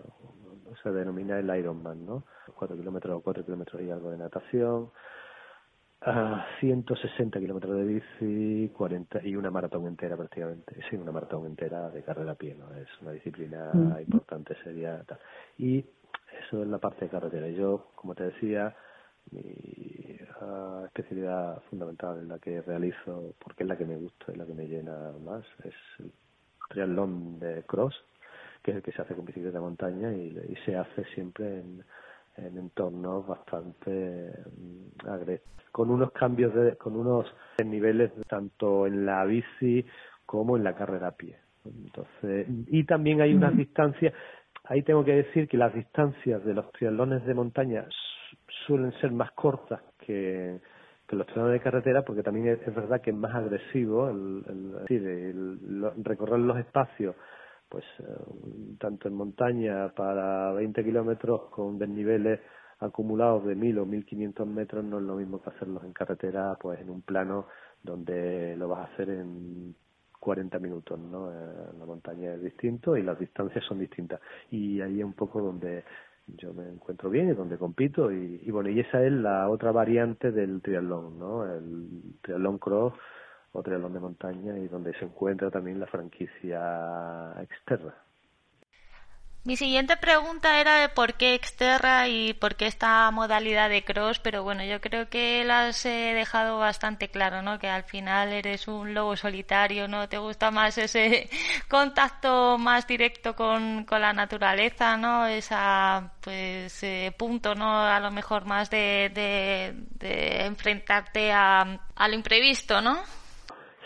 [0.70, 2.24] o se denomina el Ironman, ¿no?
[2.54, 4.90] 4 kilómetros o 4 kilómetros y algo de natación,
[6.02, 11.90] a 160 kilómetros de bici 40 y una maratón entera prácticamente sí una maratón entera
[11.90, 14.00] de carrera a pie no es una disciplina mm.
[14.00, 15.18] importante sería tal
[15.58, 15.84] y
[16.44, 18.74] eso es la parte de carretera yo como te decía
[19.30, 24.36] mi uh, especialidad fundamental en la que realizo porque es la que me gusta y
[24.36, 26.12] la que me llena más es el
[26.68, 27.94] triatlón de cross
[28.62, 31.60] que es el que se hace con bicicleta de montaña y, y se hace siempre
[31.60, 31.84] en
[32.38, 37.26] en entornos bastante mm, agresivos, con unos cambios de, con unos
[37.64, 39.84] niveles tanto en la bici
[40.24, 41.36] como en la carrera a pie.
[41.64, 44.14] Entonces, y también hay unas distancias,
[44.68, 47.86] ahí tengo que decir que las distancias de los triatlones de montaña
[48.66, 50.60] suelen ser más cortas que,
[51.08, 54.44] los triatlones de carretera, porque también es, verdad que es más agresivo el,
[54.88, 57.14] el recorrer los espacios
[57.68, 58.04] pues eh,
[58.78, 62.40] tanto en montaña para 20 kilómetros con desniveles
[62.78, 66.80] acumulados de 1000 o 1500 metros no es lo mismo que hacerlos en carretera pues
[66.80, 67.46] en un plano
[67.82, 69.74] donde lo vas a hacer en
[70.26, 71.36] 40 minutos no eh,
[71.78, 74.20] la montaña es distinto y las distancias son distintas.
[74.50, 75.84] Y ahí es un poco donde
[76.26, 78.10] yo me encuentro bien y donde compito.
[78.10, 82.94] Y, y bueno y esa es la otra variante del triatlón no el triatlón cross
[83.52, 87.94] o triatlón de montaña y donde se encuentra también la franquicia Exterra.
[89.46, 94.18] Mi siguiente pregunta era de por qué Exterra y por qué esta modalidad de cross,
[94.18, 97.60] pero bueno, yo creo que las he dejado bastante claro, ¿no?
[97.60, 100.08] Que al final eres un lobo solitario, ¿no?
[100.08, 101.28] Te gusta más ese
[101.70, 105.28] contacto más directo con, con la naturaleza, ¿no?
[105.28, 107.82] Esa, pues, eh, punto, ¿no?
[107.82, 112.96] A lo mejor más de, de, enfrentarte a, a lo imprevisto, ¿no?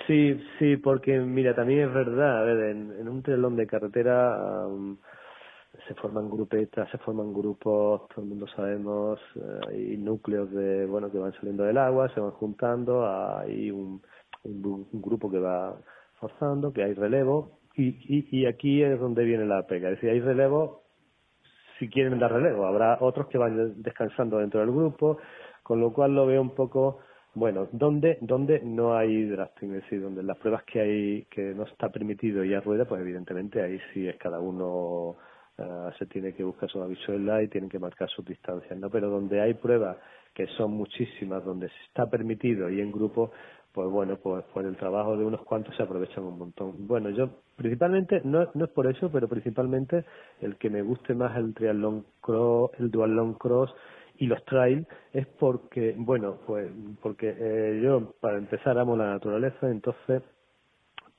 [0.06, 4.66] Sí, sí, porque mira, también es verdad, a ver, en, un telón de carretera
[5.90, 11.10] se forman grupetas, se forman grupos, todo el mundo sabemos, eh, hay núcleos de, bueno,
[11.10, 14.00] que van saliendo del agua, se van juntando, hay un,
[14.92, 15.76] grupo que va
[16.20, 20.10] forzando, que hay relevo, y, y, y aquí es donde viene la pega, es decir,
[20.10, 20.84] hay relevo
[21.80, 25.18] si quieren dar relevo, habrá otros que van descansando dentro del grupo,
[25.64, 27.00] con lo cual lo veo un poco
[27.34, 29.74] bueno, ¿dónde, dónde no hay drafting?
[29.74, 33.00] Es decir, donde las pruebas que hay que no está permitido y a rueda, pues
[33.00, 35.16] evidentemente ahí sí es cada uno
[35.98, 38.90] se tiene que buscar su visuela y tienen que marcar sus distancias, ¿no?
[38.90, 39.96] Pero donde hay pruebas
[40.34, 43.32] que son muchísimas, donde se está permitido y en grupo,
[43.72, 46.86] pues bueno, pues por el trabajo de unos cuantos se aprovechan un montón.
[46.86, 50.04] Bueno, yo principalmente, no, no es por eso, pero principalmente
[50.40, 53.72] el que me guste más el triatlón cross, el dual cross,
[54.20, 56.70] y los trail es porque, bueno, pues
[57.02, 60.22] porque eh, yo para empezar amo la naturaleza, entonces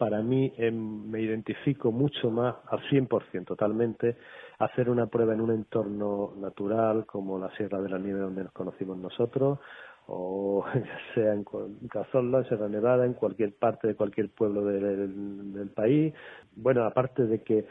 [0.02, 4.16] para mí eh, me identifico mucho más al 100% totalmente
[4.58, 8.52] hacer una prueba en un entorno natural como la Sierra de la Nieve donde nos
[8.52, 9.60] conocimos nosotros
[10.08, 11.46] o ya sea en
[11.88, 16.16] Cazorla, en Sierra Nevada, en cualquier parte de cualquier pueblo del, país.
[16.56, 17.68] Bueno, aparte de que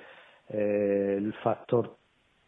[0.51, 1.97] eh, el factor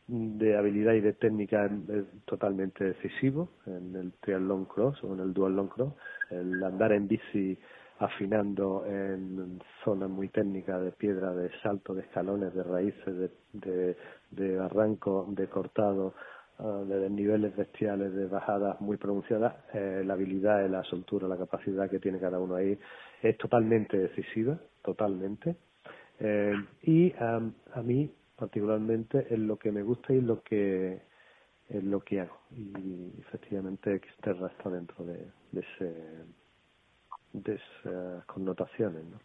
[0.07, 5.35] de habilidad y de técnica es totalmente decisivo en el triatlón cross o en el
[5.35, 5.93] dual long cross.
[6.31, 7.59] El andar en bici
[7.99, 13.97] afinando en zonas muy técnicas de piedra, de salto, de escalones, de raíces, de, de,
[14.31, 16.15] de barranco, de cortado,
[16.59, 21.89] uh, de niveles bestiales, de bajadas muy pronunciadas, eh, la habilidad, la soltura, la capacidad
[21.89, 22.79] que tiene cada uno ahí
[23.23, 25.57] es totalmente decisiva, totalmente.
[26.19, 31.03] Eh, y um, a mí particularmente en lo que me gusta y lo que
[31.69, 35.95] en lo que hago y efectivamente Xterra está dentro de, de ese
[37.33, 39.19] de esas connotaciones ¿no?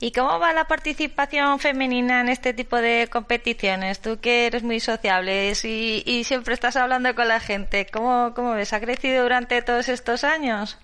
[0.00, 4.02] ¿Y cómo va la participación femenina en este tipo de competiciones?
[4.02, 8.54] Tú que eres muy sociable y, y siempre estás hablando con la gente, ¿cómo, ¿cómo
[8.54, 8.72] ves?
[8.72, 10.78] ¿Ha crecido durante todos estos años?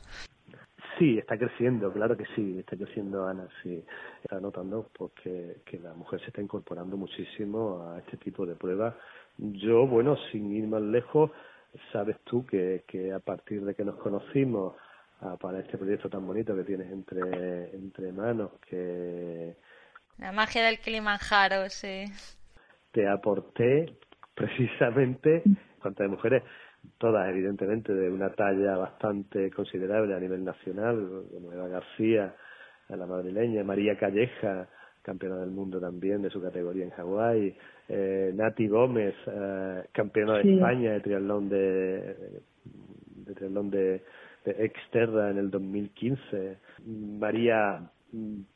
[0.98, 3.84] Sí, está creciendo, claro que sí, está creciendo Ana, sí,
[4.22, 8.94] está notando porque que la mujer se está incorporando muchísimo a este tipo de pruebas.
[9.36, 11.32] Yo, bueno, sin ir más lejos,
[11.92, 14.74] sabes tú que, que a partir de que nos conocimos
[15.40, 19.56] para este proyecto tan bonito que tienes entre, entre manos, que...
[20.18, 22.04] La magia del Kilimanjaro, sí.
[22.92, 23.96] Te aporté
[24.34, 25.42] precisamente,
[25.80, 26.42] cuántas mujeres,
[26.98, 32.34] todas evidentemente de una talla bastante considerable a nivel nacional, como Eva García,
[32.88, 34.68] la madrileña, María Calleja,
[35.02, 37.56] campeona del mundo también de su categoría en Hawái,
[37.88, 42.16] eh, Nati Gómez, eh, campeona de España de triatlón de,
[42.64, 44.02] de triatlón de,
[44.46, 46.56] de Exterra en el 2015,
[46.86, 47.82] María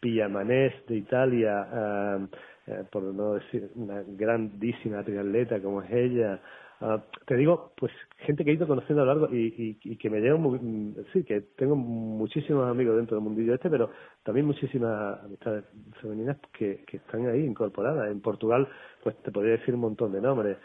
[0.00, 2.26] Pillamanés de Italia, eh,
[2.68, 6.40] eh, por no decir una grandísima triatleta como es ella,
[6.82, 7.92] Uh, te digo, pues
[8.24, 10.94] gente que he ido conociendo a lo largo y, y, y que me llevo muy,
[11.12, 13.90] sí, que tengo muchísimos amigos dentro del mundillo este, pero
[14.22, 15.64] también muchísimas amistades
[16.00, 18.10] femeninas que están ahí incorporadas.
[18.10, 18.66] En Portugal,
[19.02, 20.56] pues te podría decir un montón de nombres.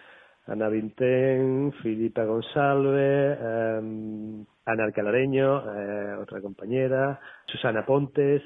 [0.48, 8.42] Ana Vintén, Filipa González, eh, Ana Alcalareño, eh, otra compañera, Susana Pontes,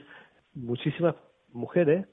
[0.54, 1.16] muchísimas
[1.52, 2.08] mujeres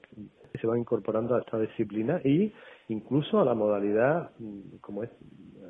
[0.51, 2.53] que se van incorporando a esta disciplina y
[2.89, 5.09] incluso a la modalidad mm, como es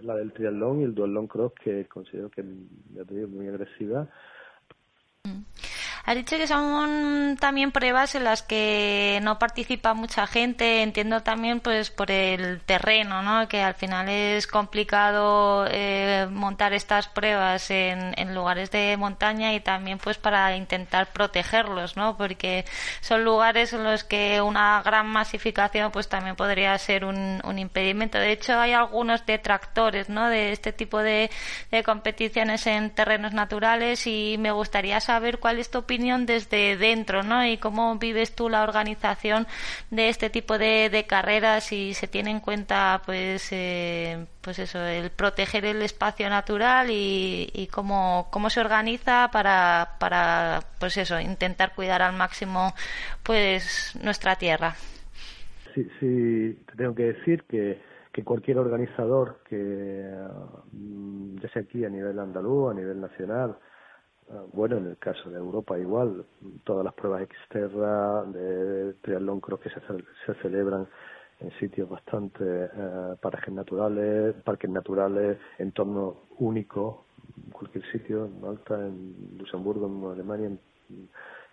[0.01, 4.07] la del triatlón y el duatlón cross que considero que es muy agresiva
[6.07, 10.81] Has dicho que son también pruebas en las que no participa mucha gente.
[10.81, 13.49] Entiendo también, pues, por el terreno, ¿no?
[13.49, 19.97] Que al final es complicado eh, montar estas pruebas en, lugares de montaña y también,
[19.97, 22.15] pues, para intentar protegerlos, ¿no?
[22.15, 22.63] Porque
[23.01, 28.17] son lugares en los que una gran masificación, pues, también podría ser un, impedimento.
[28.17, 30.29] De hecho, hay algunos detractores, ¿no?
[30.29, 31.29] De este tipo de
[31.83, 37.45] competiciones en terrenos naturales y me gustaría saber cuál es tu opinión desde dentro, ¿no?
[37.45, 39.47] Y cómo vives tú la organización
[39.91, 45.09] de este tipo de, carreras y se tiene en cuenta, pues, eh, pues eso, el
[45.09, 51.73] proteger el espacio natural y, y cómo, cómo se organiza para, para, pues eso, intentar
[51.75, 52.73] cuidar al máximo,
[53.23, 54.75] pues, nuestra tierra.
[55.73, 57.79] Sí, sí, te tengo que decir que
[58.17, 60.11] que cualquier organizador que
[60.71, 63.59] mm, ya sea aquí a nivel andaluz, a nivel nacional
[64.53, 66.25] bueno, en el caso de Europa igual,
[66.63, 69.79] todas las pruebas externas de triatlón creo que se,
[70.25, 70.87] se celebran
[71.39, 76.97] en sitios bastante eh, parajes naturales, parques naturales, entornos únicos,
[77.51, 80.59] cualquier sitio, en Malta, en Luxemburgo, en Alemania, en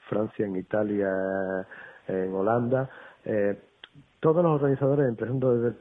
[0.09, 1.67] Francia, en Italia,
[2.09, 2.89] en Holanda.
[3.25, 3.59] Eh,
[4.21, 5.77] todos los organizadores, empezando desde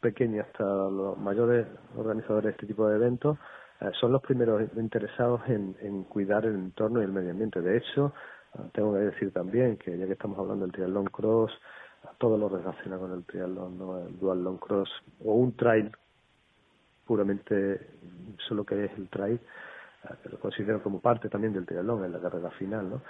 [0.00, 3.38] pequeños hasta los mayores organizadores de este tipo de eventos,
[4.00, 7.60] son los primeros interesados en, cuidar el entorno y el medio ambiente.
[7.60, 8.12] De hecho,
[8.54, 11.52] eh, tengo que decir también que ya que estamos hablando del triatlón cross,
[12.18, 13.98] todo lo relaciona con el triatlón, ¿no?
[13.98, 14.90] el dual long cross
[15.24, 15.90] o un trail
[17.06, 17.90] puramente
[18.48, 19.40] solo que es el trail,
[20.30, 22.90] lo considero como parte también del triatlón en la carrera final.
[22.90, 23.02] ¿no?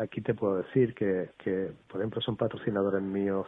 [0.00, 3.46] aquí te puedo decir que, que, por ejemplo, son patrocinadores míos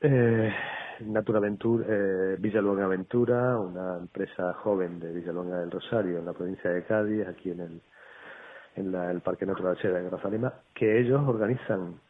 [0.00, 0.52] eh,
[1.00, 6.84] Naturaventura, eh, Villalonga Aventura, una empresa joven de Villalonga del Rosario, en la provincia de
[6.84, 7.80] Cádiz, aquí en el,
[8.76, 12.00] en la, Parque Natural Sierra de Grazalema, que ellos organizan,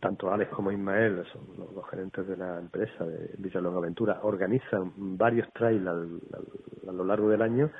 [0.00, 1.42] tanto Alex como Ismael, son
[1.74, 7.42] los, gerentes de la empresa de Villalonga Aventura, organizan varios trails a lo largo del
[7.42, 7.70] año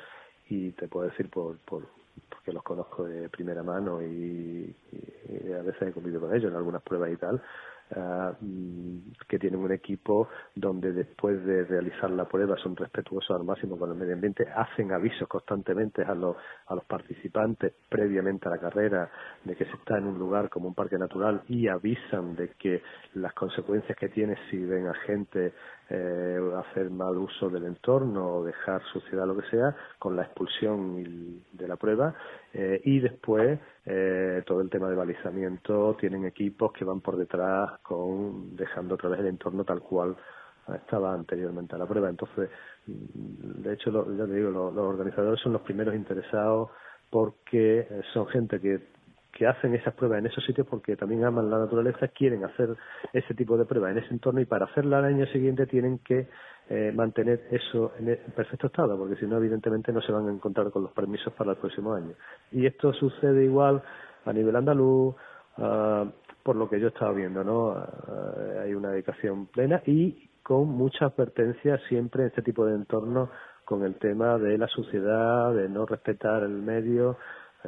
[0.49, 1.85] y te puedo decir por, por
[2.31, 4.75] porque los conozco de primera mano y,
[5.29, 7.43] y a veces he comido con ellos en algunas pruebas y tal,
[9.29, 13.91] que tienen un equipo donde después de realizar la prueba son respetuosos al máximo con
[13.91, 19.11] el medio ambiente, hacen avisos constantemente a los, a los participantes previamente a la carrera
[19.45, 22.83] de que se está en un lugar como un parque natural y avisan de que
[23.15, 25.53] las consecuencias que tiene si ven a gente
[25.89, 31.43] eh, hacer mal uso del entorno o dejar suciedad lo que sea con la expulsión
[31.53, 32.15] de la prueba.
[32.53, 37.79] Eh, y después eh, todo el tema de balizamiento tienen equipos que van por detrás
[37.83, 40.17] con dejando otra vez el entorno tal cual
[40.75, 42.09] estaba anteriormente a la prueba.
[42.09, 42.51] Entonces
[42.87, 46.71] mm, de hecho lo, ya te digo los, organizadores son los primeros interesados
[47.11, 48.96] porque eh, son gente que
[49.37, 52.75] que hacen esas pruebas en esos sitios porque también aman la naturaleza, quieren hacer
[53.13, 56.27] ese tipo de pruebas en ese entorno y para hacerla al año siguiente tienen que
[56.71, 60.33] eh, mantener eso en, e, perfecto estado, porque si no, evidentemente no se van a
[60.33, 62.15] encontrar con los permisos para el próximo año.
[62.51, 63.83] Y esto sucede igual
[64.25, 65.15] a nivel andaluz,
[65.59, 66.07] uh,
[66.43, 67.77] por lo que yo estaba viendo, ¿no?
[67.77, 73.29] Eh, hay una dedicación plena y con mucha advertencia siempre en este tipo de entornos
[73.67, 77.19] con el tema de la suciedad, de no respetar el medio,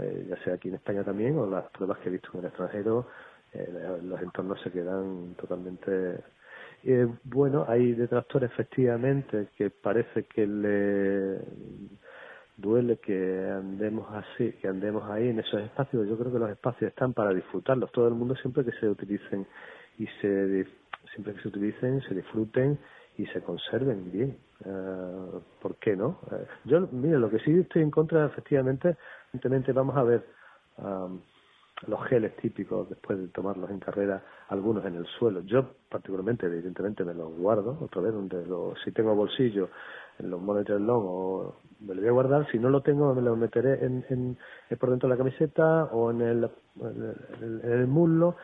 [0.01, 2.47] eh, ya sea aquí en España también o las pruebas que he visto en el
[2.47, 3.07] extranjero,
[3.53, 6.21] eh, los entornos se quedan totalmente
[6.85, 11.41] eh, bueno, hay detractores efectivamente que parece que le
[12.57, 16.09] duele que andemos así, que andemos ahí en esos espacios.
[16.09, 17.91] Yo creo que los espacios están para disfrutarlos.
[17.93, 19.47] Todo el mundo siempre que se utilicen
[19.99, 20.67] y se
[21.13, 22.79] siempre que se utilicen, se disfruten
[23.17, 24.37] y se conserven bien.
[24.65, 26.19] Uh, ¿Por qué no?
[26.31, 28.97] Uh, yo, mire, lo que sí estoy en contra, efectivamente,
[29.29, 30.27] evidentemente vamos a ver
[30.79, 31.21] um,
[31.87, 35.41] los geles típicos después de tomarlos en carrera, algunos en el suelo.
[35.43, 39.69] Yo particularmente, evidentemente, me los guardo, otra vez, donde los, si tengo bolsillo
[40.19, 43.23] en los monitor long o me lo voy a guardar, si no lo tengo me
[43.23, 44.37] lo meteré en, en,
[44.79, 48.37] por dentro de la camiseta o en el, muslo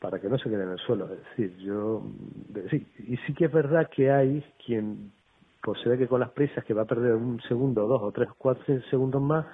[0.00, 1.12] para que no se quede en el suelo.
[1.12, 2.02] Es decir, yo,
[2.70, 5.12] sí, y sí que es verdad que hay quien,
[5.62, 8.12] pues se ve que con las prisas que va a perder un segundo, dos o
[8.12, 9.44] tres, cuatro segundos más,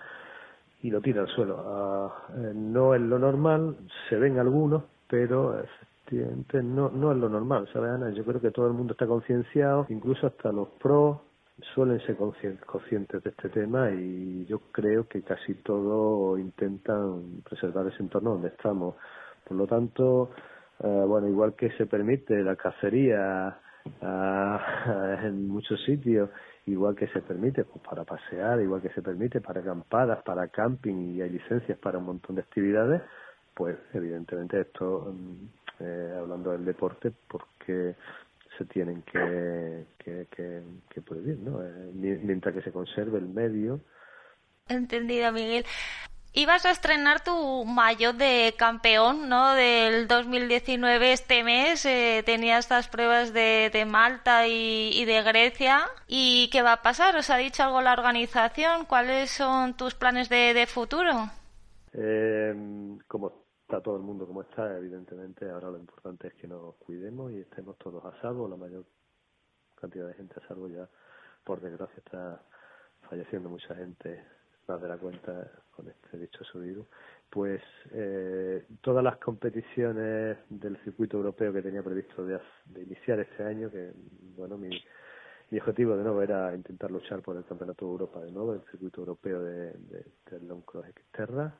[0.82, 2.12] y lo tira al suelo.
[2.36, 3.76] Eh, no es lo normal,
[4.08, 5.62] se ven algunos, pero
[6.62, 8.10] no, no es lo normal, ¿sabes, Ana?
[8.10, 11.18] Yo creo que todo el mundo está concienciado, incluso hasta los pros
[11.74, 12.16] suelen ser
[12.66, 18.48] conscientes de este tema y yo creo que casi todos intentan preservar ese entorno donde
[18.48, 18.96] estamos.
[19.46, 20.30] Por lo tanto,
[20.82, 23.58] eh, bueno, igual que se permite la cacería
[24.02, 26.30] ah, en muchos sitios
[26.66, 31.14] igual que se permite pues, para pasear, igual que se permite para acampadas, para camping
[31.14, 33.02] y hay licencias para un montón de actividades,
[33.54, 37.94] pues evidentemente esto, mm, eh, hablando del deporte, porque
[38.56, 41.62] se tienen que, que, que, prohibir, ¿no?
[41.64, 43.80] Eh, mientras que se conserve el medio.
[44.68, 45.64] Entendido, Miguel.
[46.34, 49.52] Ibas a estrenar tu maillot de campeón, ¿no?
[49.52, 51.84] Del 2019 este mes.
[51.84, 55.82] Eh, tenías estas pruebas de, de Malta y, de Grecia.
[56.08, 57.16] ¿Y qué va a pasar?
[57.16, 58.86] ¿Os ha dicho algo la organización?
[58.86, 61.28] ¿Cuáles son tus planes de, de futuro?
[61.92, 62.54] Eh,
[63.06, 67.30] como está todo el mundo como está, evidentemente, ahora lo importante es que nos cuidemos
[67.32, 68.48] y estemos todos a salvo.
[68.48, 68.86] La mayor
[69.74, 70.88] cantidad de gente a salvo ya,
[71.44, 72.40] por desgracia, está
[73.02, 74.24] falleciendo mucha gente
[74.66, 76.86] más de la cuenta con este dicho subido,
[77.30, 82.38] pues eh, todas las competiciones del circuito europeo que tenía previsto de,
[82.76, 83.92] iniciar este año, que
[84.36, 84.70] bueno, mi,
[85.58, 89.00] objetivo de nuevo era intentar luchar por el Campeonato de Europa de nuevo, el circuito
[89.00, 91.54] europeo de, de, del Long Cross Xterra.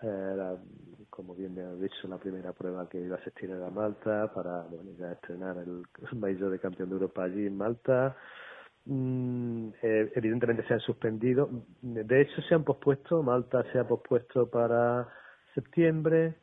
[0.00, 0.56] Era,
[1.10, 4.62] como bien me ha dicho, la primera prueba que iba a asistir a Malta para
[4.62, 5.82] bueno, ya estrenar el
[6.18, 8.16] mayor de campeón de Europa allí en Malta.
[8.84, 9.27] Mm,
[9.82, 11.48] eh, evidentemente se han suspendido.
[11.82, 13.22] De hecho, se han pospuesto.
[13.22, 15.08] Malta se ha pospuesto para
[15.54, 16.34] septiembre.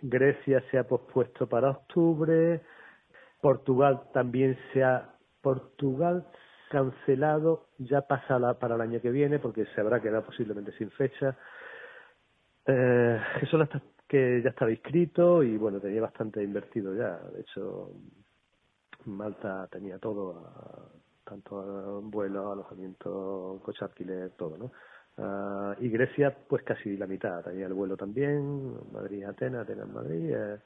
[0.00, 2.60] Grecia se ha pospuesto para octubre.
[3.40, 5.08] Portugal también se ha.
[5.40, 6.26] Portugal
[6.70, 7.66] cancelado.
[7.78, 11.36] Ya pasa para el año que viene porque se habrá quedado posiblemente sin fecha.
[12.64, 13.58] Eh, eso
[14.06, 17.18] que ya estaba inscrito y bueno, tenía bastante invertido ya.
[17.34, 17.90] De hecho,
[19.06, 20.46] Malta tenía todo.
[20.46, 21.01] A,
[21.32, 24.70] tanto vuelo, alojamiento, coche alquiler, todo, ¿no?
[25.16, 30.58] Uh, y Grecia, pues casi la mitad, tenía el vuelo también, Madrid-Atenas, Atenas-Madrid, eh,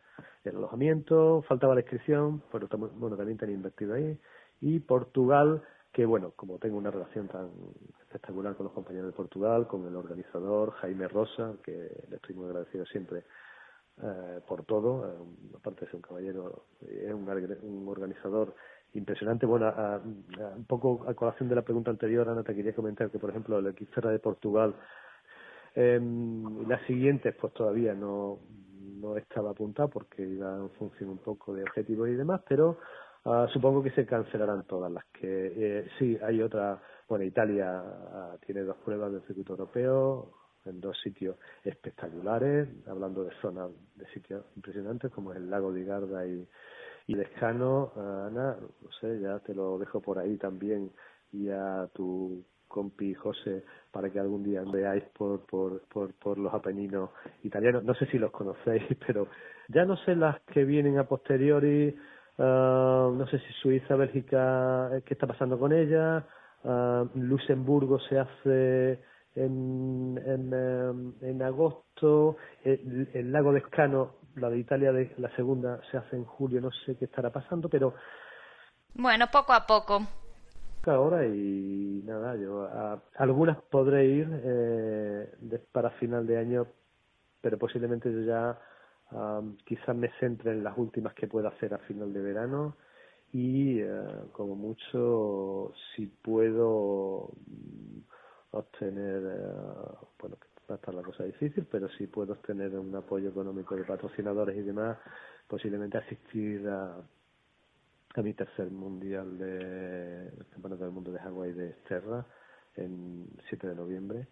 [0.44, 4.16] el alojamiento, faltaba la inscripción, pero bueno, también tenía invertido ahí,
[4.60, 7.50] y Portugal, que bueno, como tengo una relación tan
[8.00, 12.46] espectacular con los compañeros de Portugal, con el organizador Jaime Rosa, que le estoy muy
[12.46, 13.24] agradecido siempre
[14.00, 17.28] eh, por todo, eh, aparte de ser un caballero, es un,
[17.62, 18.54] un organizador
[18.96, 19.46] impresionante.
[19.46, 19.72] Bueno,
[20.56, 23.58] un poco a colación de la pregunta anterior, Ana, te quería comentar que, por ejemplo,
[23.58, 24.74] el Xterra de Portugal,
[25.74, 26.00] eh,
[26.66, 28.38] las siguientes, pues todavía no,
[28.96, 32.78] no estaba apuntado porque iba en función un poco de objetivos y demás, pero
[33.24, 38.38] uh, supongo que se cancelarán todas las que eh, sí hay otra bueno Italia uh,
[38.44, 40.32] tiene dos pruebas del circuito europeo
[40.64, 46.26] en dos sitios espectaculares hablando de zonas de sitios impresionantes como el lago de Garda
[46.26, 46.48] y
[47.06, 50.90] y Lescano, Ana, no sé, ya te lo dejo por ahí también
[51.32, 56.52] y a tu compi José para que algún día veáis por, por, por, por los
[56.52, 57.10] Apeninos
[57.44, 57.84] italianos.
[57.84, 59.28] No sé si los conocéis, pero
[59.68, 61.96] ya no sé las que vienen a posteriori,
[62.38, 66.26] uh, no sé si Suiza, Bélgica, eh, qué está pasando con ella,
[66.64, 69.00] uh, Luxemburgo se hace
[69.36, 75.34] en, en, em, en agosto, el, el lago de Escano la de Italia, de la
[75.34, 77.94] segunda, se hace en julio, no sé qué estará pasando, pero...
[78.94, 80.00] Bueno, poco a poco.
[80.84, 86.66] Ahora y nada, yo a, algunas podré ir eh, para final de año,
[87.40, 88.58] pero posiblemente yo ya
[89.64, 92.76] quizás me centre en las últimas que pueda hacer a final de verano
[93.32, 93.88] y eh,
[94.32, 97.30] como mucho si puedo
[98.58, 100.36] obtener eh, bueno
[100.68, 104.56] va a estar la cosa difícil pero si puedo obtener un apoyo económico de patrocinadores
[104.56, 104.98] y demás
[105.46, 107.02] posiblemente asistir a,
[108.22, 112.24] mi tercer mundial de campeonato del mundo de Hawái de Esterra
[112.74, 114.26] en 7 de noviembre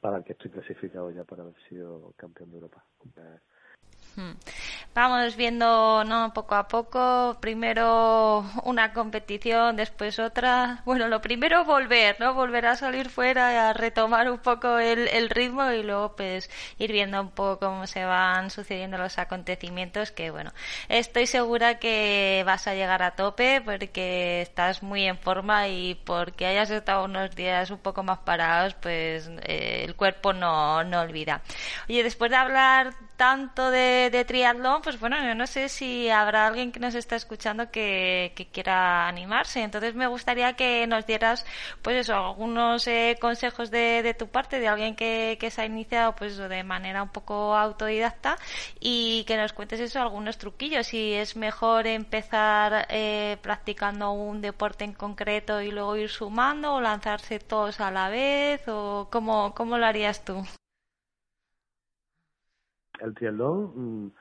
[0.00, 2.84] para el que estoy clasificado ya para haber sido campeón de Europa
[4.16, 4.34] Hmm.
[4.98, 6.32] Vamos viendo, ¿no?
[6.34, 10.82] Poco a poco, primero una competición, después otra.
[10.84, 12.34] Bueno, lo primero volver, ¿no?
[12.34, 16.90] Volver a salir fuera, a retomar un poco el, el ritmo y luego pues ir
[16.90, 20.52] viendo un poco cómo se van sucediendo los acontecimientos que bueno,
[20.88, 26.44] estoy segura que vas a llegar a tope porque estás muy en forma y porque
[26.44, 31.40] hayas estado unos días un poco más parados, pues eh, el cuerpo no, no olvida.
[31.88, 36.46] Oye, después de hablar tanto de, de, triatlón, pues bueno, yo no sé si habrá
[36.46, 39.60] alguien que nos está escuchando que, que quiera animarse.
[39.62, 41.44] Entonces me gustaría que nos dieras,
[41.82, 45.66] pues eso, algunos eh, consejos de, de, tu parte, de alguien que, que se ha
[45.66, 48.38] iniciado, pues de manera un poco autodidacta
[48.80, 50.86] y que nos cuentes eso, algunos truquillos.
[50.86, 56.80] Si es mejor empezar eh, practicando un deporte en concreto y luego ir sumando o
[56.80, 60.46] lanzarse todos a la vez o cómo, cómo lo harías tú
[63.00, 64.12] el triatlón, mm,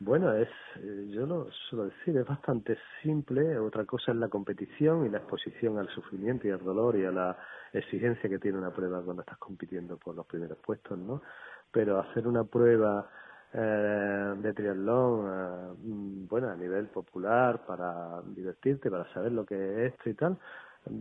[0.00, 3.58] bueno, es, eh, yo lo suelo decir, es bastante simple.
[3.58, 7.10] Otra cosa es la competición y la exposición al sufrimiento y al dolor y a
[7.10, 7.36] la
[7.72, 11.22] exigencia que tiene una prueba cuando estás compitiendo por los primeros puestos, ¿no?
[11.70, 13.08] Pero hacer una prueba
[13.52, 19.86] eh, de triatlón, eh, mm, bueno, a nivel popular, para divertirte, para saber lo que
[19.86, 20.38] es esto y tal,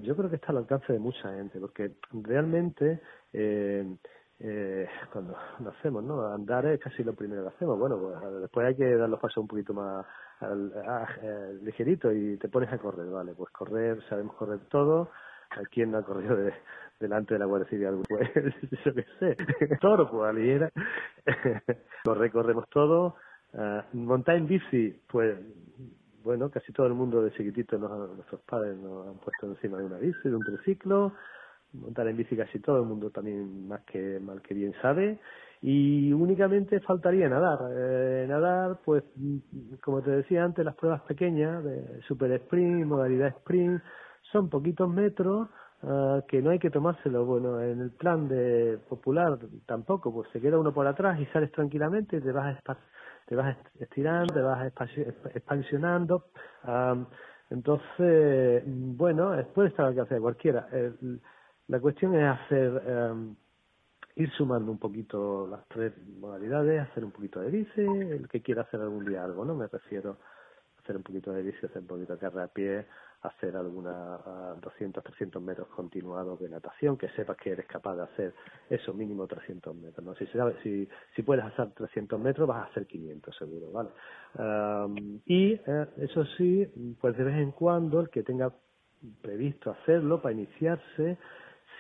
[0.02, 3.02] yo creo que está al alcance de mucha gente, porque realmente
[3.34, 3.98] eh,
[4.40, 6.26] eh, cuando lo hacemos, ¿no?
[6.28, 7.80] Andar es casi lo primero que hacemos.
[7.80, 10.06] Bueno, pues después hay que dar los pasos un poquito más
[10.42, 13.34] eh, ligerito y te pones a correr, ¿vale?
[13.34, 15.10] Pues correr, sabemos correr todo.
[15.72, 16.52] ¿Quién no ha corrido de,
[17.00, 18.02] delante de la Guardia Civil?
[18.10, 18.30] Pues
[18.86, 19.38] yo qué sé,
[19.82, 20.72] todo, pues
[22.04, 23.16] correr, corremos todo.
[23.54, 25.38] Uh, montar en bici, pues
[26.24, 29.98] bueno, casi todo el mundo de chiquitito, nuestros padres nos han puesto encima de una
[30.00, 31.14] bici, de un triciclo
[31.74, 35.20] montar en bici casi todo el mundo también más que mal que bien sabe.
[35.62, 37.60] Y únicamente faltaría nadar.
[37.72, 39.04] Eh, nadar pues
[39.82, 43.82] como te decía antes las pruebas pequeñas de super sprint modalidad sprint
[44.32, 45.48] son poquitos metros
[45.84, 47.26] uh, que no hay que tomárselo.
[47.26, 51.52] Bueno en el plan de popular tampoco pues se queda uno por atrás y sales
[51.54, 52.60] tranquilamente te vas
[53.26, 54.68] te vas estirando te vas
[55.34, 56.26] expansionando.
[56.68, 57.06] Uh,
[57.50, 60.68] entonces bueno puede estar al alcance de cualquiera.
[60.74, 61.22] El,
[61.68, 63.34] la cuestión es hacer, eh,
[64.16, 68.64] ir sumando un poquito las tres modalidades, hacer un poquito de bici, el que quiera
[68.64, 69.56] hacer algún día algo, ¿no?
[69.56, 70.18] Me refiero
[70.78, 72.86] a hacer un poquito de bici, hacer un poquito de carrera a pie,
[73.22, 74.20] hacer alguna
[74.62, 78.34] 200, 300 metros continuados de natación, que sepas que eres capaz de hacer
[78.70, 80.14] eso mínimo 300 metros, ¿no?
[80.16, 80.28] Si,
[80.62, 83.90] si, si puedes hacer 300 metros, vas a hacer 500 seguro, ¿vale?
[84.38, 86.68] Um, y eh, eso sí,
[87.00, 88.52] pues de vez en cuando el que tenga
[89.22, 91.18] previsto hacerlo para iniciarse,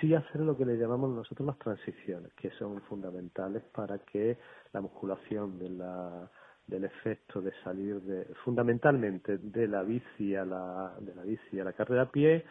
[0.03, 4.37] sí hacer lo que le llamamos nosotros las transiciones, que son fundamentales para que
[4.73, 6.29] la musculación de la,
[6.67, 11.63] del efecto de salir de, fundamentalmente de la bici a la, de la bici a
[11.63, 12.43] la carrera a pie,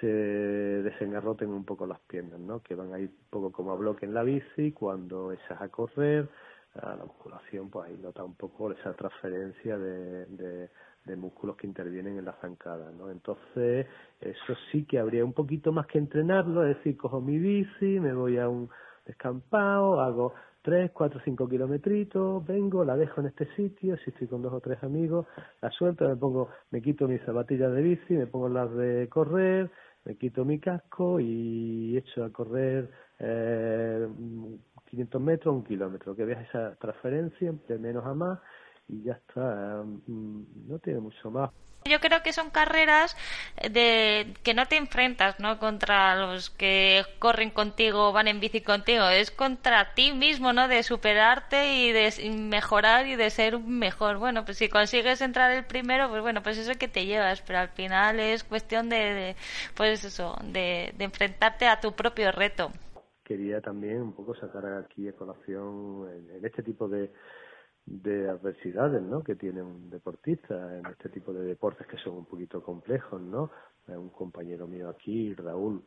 [0.00, 2.60] se desengarroten un poco las piernas, ¿no?
[2.60, 5.68] Que van a ir un poco como a bloque en la bici, cuando echas a
[5.68, 6.28] correr,
[6.74, 10.70] a la musculación, pues ahí nota un poco esa transferencia de
[11.04, 13.10] de músculos que intervienen en la zancada, ¿no?
[13.10, 13.86] Entonces,
[14.20, 18.12] eso sí que habría un poquito más que entrenarlo, es decir, cojo mi bici, me
[18.12, 18.68] voy a un
[19.06, 24.42] descampado, hago tres, cuatro, cinco kilometritos, vengo, la dejo en este sitio, si estoy con
[24.42, 25.26] dos o tres amigos,
[25.62, 29.70] la suelto, me pongo, me quito mis zapatillas de bici, me pongo las de correr,
[30.04, 34.06] me quito mi casco y echo a correr eh,
[34.90, 38.38] 500 metros, un kilómetro, que veas esa transferencia de menos a más
[38.90, 41.50] y ya está, mm, no tiene mucho más.
[41.86, 43.16] Yo creo que son carreras
[43.70, 45.58] de que no te enfrentas, ¿no?
[45.58, 50.68] Contra los que corren contigo, van en bici contigo, es contra ti mismo, ¿no?
[50.68, 54.18] De superarte y de mejorar y de ser mejor.
[54.18, 57.60] Bueno, pues si consigues entrar el primero, pues bueno, pues eso que te llevas, pero
[57.60, 59.34] al final es cuestión de,
[59.74, 62.70] pues eso, de, de enfrentarte a tu propio reto.
[63.24, 67.10] Quería también un poco sacar aquí a colación en este tipo de
[67.90, 69.22] de adversidades ¿no?
[69.22, 73.50] que tiene un deportista en este tipo de deportes que son un poquito complejos, ¿no?
[73.88, 75.82] Un compañero mío aquí, Raúl,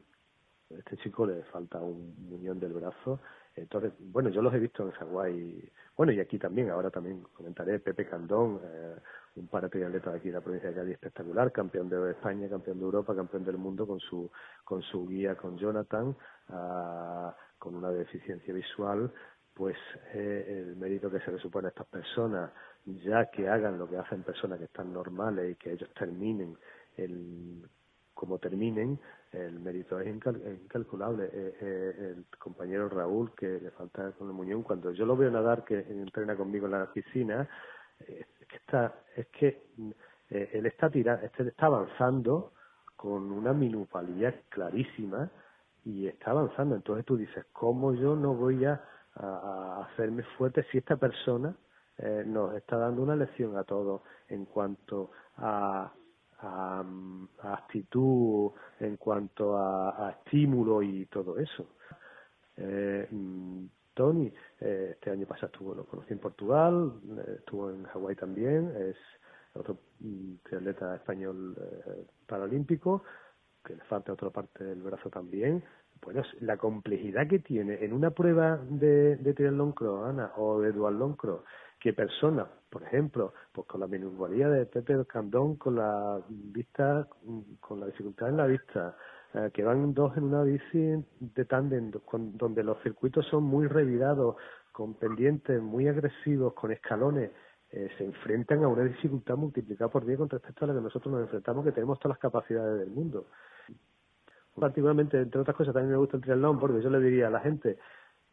[0.70, 3.20] este chico le falta un muñón del brazo
[3.56, 7.80] Entonces, bueno, yo los he visto en Hawái, bueno, y aquí también, ahora también comentaré,
[7.80, 8.96] Pepe Candón, eh,
[9.36, 12.86] un paratriatleta de aquí de la provincia de Cádiz espectacular, campeón de España, campeón de
[12.86, 14.30] Europa, campeón del mundo con su,
[14.64, 16.16] con su guía, con Jonathan,
[16.50, 19.12] ah, con una deficiencia visual,
[19.54, 19.78] pues
[20.14, 22.52] eh, el mérito que se le supone a estas personas,
[22.86, 26.58] ya que hagan lo que hacen personas que están normales y que ellos terminen
[26.98, 27.68] el
[28.14, 29.00] como terminen,
[29.32, 31.26] el mérito es incalculable.
[31.26, 35.32] Eh, eh, el compañero Raúl, que le falta con el muñón, cuando yo lo veo
[35.32, 37.50] nadar, que entrena conmigo en la piscina,
[38.00, 39.64] eh, es que está, es que
[40.30, 42.54] él está tirando, este está avanzando
[42.96, 45.30] con una minupalidad clarísima
[45.84, 46.76] y está avanzando.
[46.76, 48.82] Entonces tú dices, ¿cómo yo no voy a,
[49.16, 51.56] a hacerme fuerte si esta persona
[52.26, 55.94] nos está dando una lección a todos en cuanto a
[56.44, 56.84] a,
[57.54, 61.68] actitud, en cuanto a, estímulo y todo eso.
[62.58, 63.08] Eh,
[63.94, 68.74] Tony, eh, este año pasado estuvo, lo conocí en Portugal, eh, estuvo en Hawái también,
[68.76, 68.98] es
[69.54, 71.56] otro mm, atleta español
[72.26, 73.04] paralímpico,
[73.64, 75.64] que le falta otra parte del brazo también.
[76.04, 81.16] Bueno, la complejidad que tiene en una prueba de, de triatlón cross, o de duatlón
[81.16, 81.42] cross,
[81.80, 87.08] que personas, por ejemplo, pues con la minusvalía de Pepe Candón, con la vista,
[87.60, 88.96] con la dificultad en la vista,
[89.34, 94.36] eh, que van dos en una bici de tándem, donde los circuitos son muy revirados,
[94.72, 97.32] con pendientes muy agresivos, con escalones,
[97.72, 101.12] eh, se enfrentan a una dificultad multiplicada por 10 con respecto a la que nosotros
[101.12, 103.28] nos enfrentamos, que tenemos todas las capacidades del mundo.
[104.60, 107.40] Particularmente, entre otras cosas, también me gusta el triatlón, porque yo le diría a la
[107.40, 107.78] gente,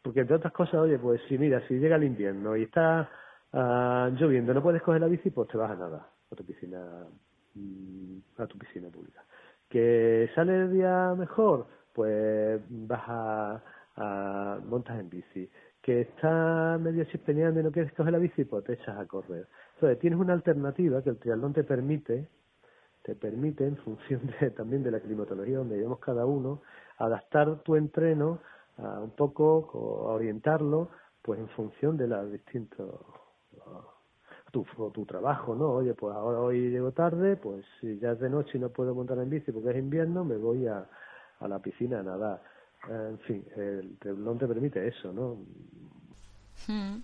[0.01, 3.09] porque entre otras cosas, oye, pues si mira, si llega el invierno y está
[3.53, 7.05] Ah, lloviendo, no puedes coger la bici, pues te vas a nada a tu piscina,
[7.55, 9.23] mm, a tu piscina pública.
[9.69, 13.63] Que sale el día mejor, pues vas a,
[13.97, 15.49] a montas en bici.
[15.81, 19.47] Que está medio chispeñando y no quieres coger la bici, pues te echas a correr.
[19.75, 22.29] Entonces tienes una alternativa que el triatlón te permite,
[23.03, 26.61] te permite en función de, también de la climatología donde vivimos cada uno,
[26.97, 28.39] adaptar tu entreno
[28.77, 30.89] a un poco, a orientarlo,
[31.21, 32.89] pues en función de los distintos
[34.51, 35.71] tu, tu trabajo, ¿no?
[35.71, 38.93] Oye, pues ahora hoy llego tarde, pues si ya es de noche y no puedo
[38.93, 40.87] montar en bici porque es invierno, me voy a,
[41.39, 42.41] a la piscina a nadar.
[42.89, 45.37] en fin, el no te permite eso, ¿no?
[46.67, 47.01] Hmm.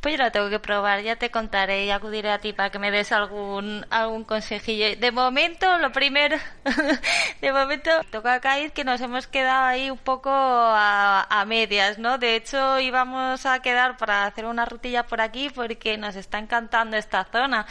[0.00, 2.78] Pues yo la tengo que probar, ya te contaré y acudiré a ti para que
[2.78, 4.94] me des algún, algún consejillo.
[4.96, 6.36] De momento, lo primero,
[7.40, 12.16] de momento, toca caer que nos hemos quedado ahí un poco a, a, medias, ¿no?
[12.16, 16.96] De hecho, íbamos a quedar para hacer una rutilla por aquí porque nos está encantando
[16.96, 17.66] esta zona.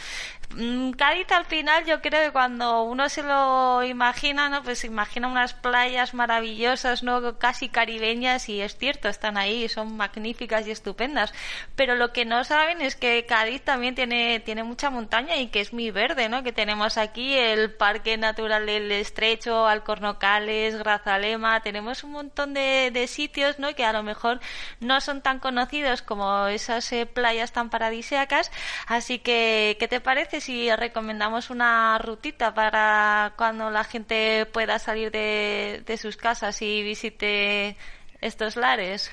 [0.50, 4.62] Mm, Cádiz al final yo creo que cuando uno se lo imagina, ¿no?
[4.62, 7.38] Pues se imagina unas playas maravillosas, ¿no?
[7.38, 11.34] Casi caribeñas y es cierto, están ahí, son magníficas y estupendas.
[11.76, 15.60] Pero lo que no saben es que Cádiz también tiene, tiene mucha montaña y que
[15.60, 16.42] es muy verde, ¿no?
[16.42, 23.06] Que tenemos aquí el Parque Natural del Estrecho, Alcornocales, Grazalema, tenemos un montón de, de
[23.06, 23.74] sitios, ¿no?
[23.74, 24.40] Que a lo mejor
[24.80, 28.50] no son tan conocidos como esas eh, playas tan paradisíacas.
[28.86, 30.37] Así que, ¿qué te parece?
[30.40, 37.76] Si recomendamos una rutita para cuando la gente pueda salir de, sus casas y visite
[38.20, 39.10] estos lares?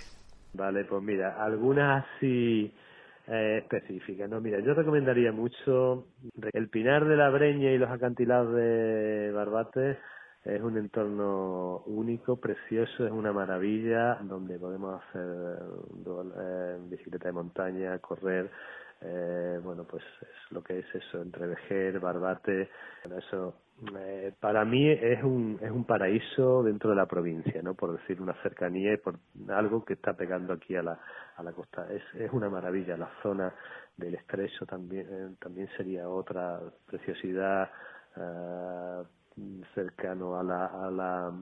[0.54, 2.74] Vale, pues mira, algunas así
[3.28, 4.30] eh, específicas.
[4.30, 6.08] No, mira, yo recomendaría mucho
[6.54, 10.00] el Pinar de la Breña y los acantilados de Barbate.
[10.46, 15.58] Es un entorno único, precioso, es una maravilla donde podemos hacer
[16.40, 18.52] eh, bicicleta de montaña, correr,
[19.02, 22.70] eh, bueno, pues es lo que es eso, entre Vejer, Barbate,
[23.18, 23.56] eso
[23.98, 27.74] eh, para mí es un, es un paraíso dentro de la provincia, ¿no?
[27.74, 29.20] Por decir una cercanía y por
[29.50, 31.00] algo que está pegando aquí a la,
[31.36, 31.88] a la costa.
[31.92, 32.96] Es, es una maravilla.
[32.96, 33.54] La zona
[33.98, 37.70] del estrecho también, eh, también sería otra preciosidad
[39.74, 41.34] cercano a la, a la,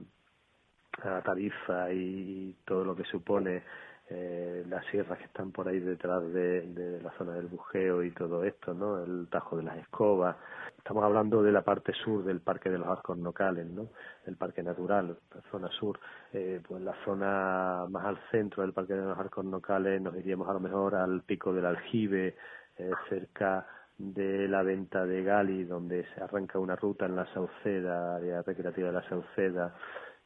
[1.02, 3.62] a tarifa y todo lo que supone
[4.10, 8.44] eh, las sierras que están por ahí detrás de, la zona del bujeo y todo
[8.44, 9.02] esto, ¿no?
[9.02, 10.36] El Tajo de las Escobas.
[10.76, 13.88] Estamos hablando de la parte sur del Parque de los Arcos Nocales, ¿no?
[14.26, 15.98] El Parque Natural, la zona sur.
[16.32, 20.48] Eh, pues la zona más al centro del Parque de los Arcos Nocales nos iríamos
[20.48, 22.36] a lo mejor al Pico del Aljibe,
[22.76, 28.16] eh, cerca de la venta de Gali, donde se arranca una ruta en la Sauceda,
[28.16, 29.74] área recreativa de la Sauceda,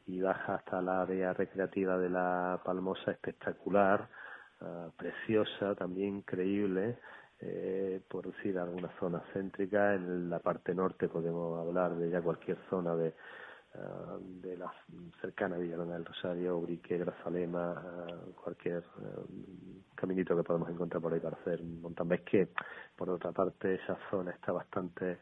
[0.09, 4.07] y baja hasta la área recreativa de la Palmosa espectacular,
[4.61, 6.97] ah, preciosa, también increíble,
[7.39, 9.93] eh, por decir alguna zona céntrica.
[9.93, 13.13] En la parte norte podemos hablar de ya cualquier zona de,
[14.41, 14.73] de la
[15.21, 17.79] cercana Villalona del Rosario, Urique, Grazalema,
[18.43, 18.83] cualquier
[19.93, 22.09] caminito que podamos encontrar por ahí para hacer un montón.
[22.09, 22.49] Ves que,
[22.95, 25.19] por otra parte, esa zona está bastante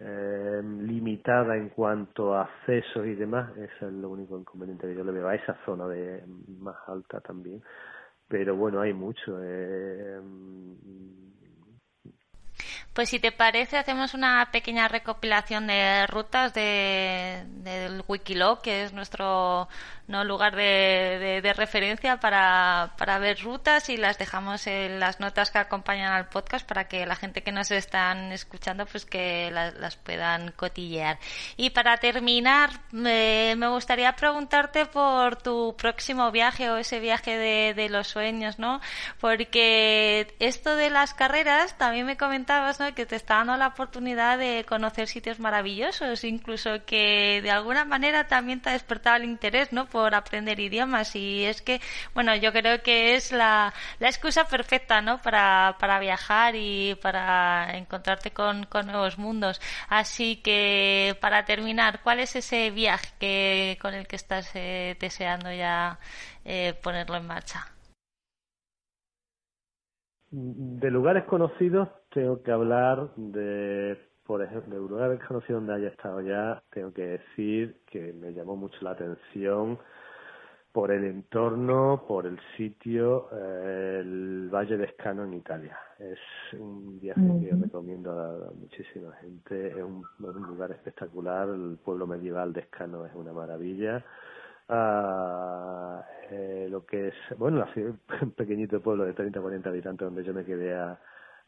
[0.00, 5.04] eh, limitada en cuanto a accesos y demás, ese es lo único inconveniente que yo
[5.04, 6.22] le veo a esa zona de
[6.60, 7.62] más alta también.
[8.28, 9.38] Pero bueno, hay mucho.
[9.42, 10.20] Eh,
[12.96, 18.94] pues si te parece, hacemos una pequeña recopilación de rutas de, del Wikilog, que es
[18.94, 19.68] nuestro
[20.08, 25.58] no lugar de, referencia para, para, ver rutas y las dejamos en las notas que
[25.58, 30.52] acompañan al podcast para que la gente que nos están escuchando pues que las, puedan
[30.52, 31.18] cotillear.
[31.56, 37.74] Y para terminar, me, me, gustaría preguntarte por tu próximo viaje o ese viaje de,
[37.74, 38.80] de los sueños, ¿no?
[39.20, 42.80] Porque esto de las carreras, también me comentabas.
[42.94, 48.26] Que te está dando la oportunidad de conocer sitios maravillosos, incluso que de alguna manera
[48.26, 49.86] también te ha despertado el interés, ¿no?
[49.86, 51.80] por aprender idiomas y es que,
[52.14, 55.22] bueno, yo creo que es la, la excusa perfecta, ¿no?
[55.22, 59.60] Para, para viajar y para encontrarte con, con nuevos mundos.
[59.88, 65.52] Así que, para terminar, ¿cuál es ese viaje que, con el que estás eh, deseando
[65.52, 65.98] ya
[66.44, 67.66] eh, ponerlo en marcha?
[70.30, 76.20] De lugares conocidos tengo que hablar de por ejemplo, de lugares conocidos donde haya estado
[76.22, 79.78] ya, tengo que decir que me llamó mucho la atención
[80.72, 85.78] por el entorno, por el sitio, eh, el Valle de Escano en Italia.
[85.98, 86.18] Es
[86.58, 89.68] un viaje que recomiendo a, muchísima gente.
[89.68, 91.48] Es un, lugar espectacular.
[91.50, 94.04] El pueblo medieval de Escano es una maravilla.
[94.68, 97.64] Ah, eh, lo que es, bueno,
[98.22, 100.98] un pequeñito pueblo de 30 40 habitantes donde yo me quedé a,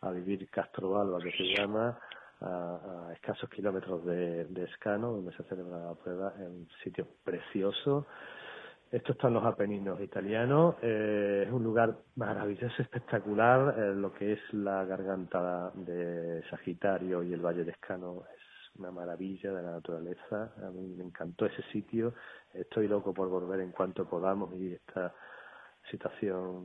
[0.00, 1.98] a vivir Castrovalva, que se llama,
[2.40, 8.06] a, escasos kilómetros de, de Escano, donde se celebra la prueba, es un sitio precioso
[8.90, 10.76] esto está en los Apeninos italianos.
[10.80, 13.74] Eh, es un lugar maravilloso, espectacular.
[13.78, 18.90] Eh, lo que es la garganta de Sagitario y el Valle de Escano es una
[18.90, 20.54] maravilla de la naturaleza.
[20.66, 22.14] A mí me encantó ese sitio.
[22.54, 25.14] Estoy loco por volver en cuanto podamos y esta
[25.90, 26.64] situación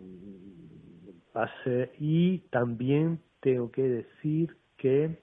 [1.31, 1.91] pase.
[1.99, 5.19] Y también tengo que decir que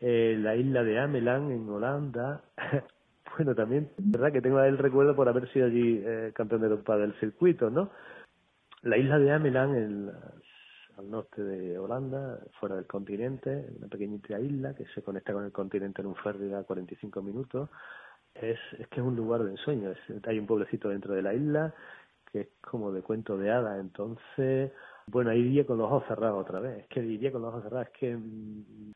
[0.00, 2.42] eh, la isla de Ameland en Holanda
[3.36, 6.96] bueno, también, verdad que tengo el recuerdo por haber sido allí eh, campeón de Europa
[6.96, 7.90] del circuito, ¿no?
[8.82, 10.10] La isla de Ameland,
[10.96, 15.52] al norte de Holanda, fuera del continente, una pequeñita isla que se conecta con el
[15.52, 17.68] continente en un ferry a 45 minutos,
[18.34, 19.92] es, es que es un lugar de ensueño.
[20.26, 21.74] hay un pueblecito dentro de la isla
[22.30, 24.72] que es como de cuento de hadas, entonces,
[25.06, 26.80] bueno, ahí iría con los ojos cerrados otra vez.
[26.80, 28.92] Es que iría con los ojos cerrados, es que mm,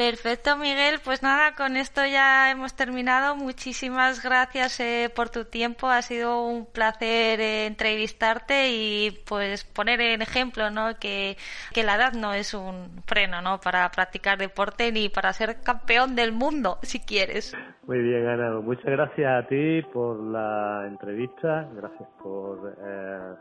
[0.00, 0.98] Perfecto, Miguel.
[1.04, 3.36] Pues nada, con esto ya hemos terminado.
[3.36, 5.88] Muchísimas gracias eh, por tu tiempo.
[5.88, 10.98] Ha sido un placer eh, entrevistarte y pues poner en ejemplo ¿no?
[10.98, 11.36] que,
[11.74, 13.60] que la edad no es un freno ¿no?
[13.60, 17.54] para practicar deporte ni para ser campeón del mundo, si quieres.
[17.86, 18.58] Muy bien, Ana.
[18.60, 21.68] Muchas gracias a ti por la entrevista.
[21.74, 23.34] Gracias por eh,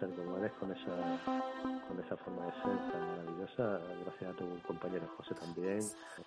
[0.00, 1.20] ser como eres con esa,
[1.86, 3.80] con esa forma de ser tan maravillosa.
[4.06, 5.80] Gracias a tu compañero José también.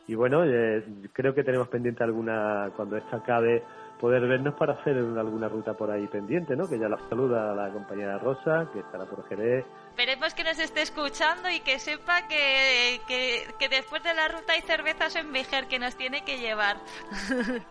[0.08, 0.84] Y bueno, eh,
[1.14, 3.64] creo que tenemos pendiente alguna, cuando esta acabe,
[4.00, 6.68] poder vernos para hacer alguna ruta por ahí pendiente, ¿no?
[6.68, 9.66] Que ya la saluda la compañera Rosa, que estará por Jerez.
[9.90, 14.62] Esperemos que nos esté escuchando y que sepa que, que, después de la ruta hay
[14.62, 16.78] cervezas en Vejer que nos tiene que llevar.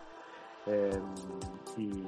[0.68, 1.00] Em,
[1.76, 2.02] y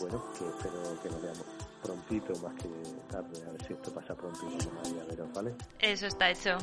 [0.00, 1.53] bueno, que espero que nos veamos
[1.84, 2.68] prontito más que
[3.10, 5.54] tarde, a ver si esto pasa prontito a veros, ¿vale?
[5.78, 6.56] Eso está hecho.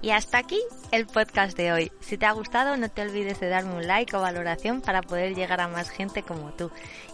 [0.00, 0.58] Y hasta aquí
[0.90, 1.92] el podcast de hoy.
[2.00, 5.34] Si te ha gustado, no te olvides de darme un like o valoración para poder
[5.34, 6.70] llegar a más gente como tú.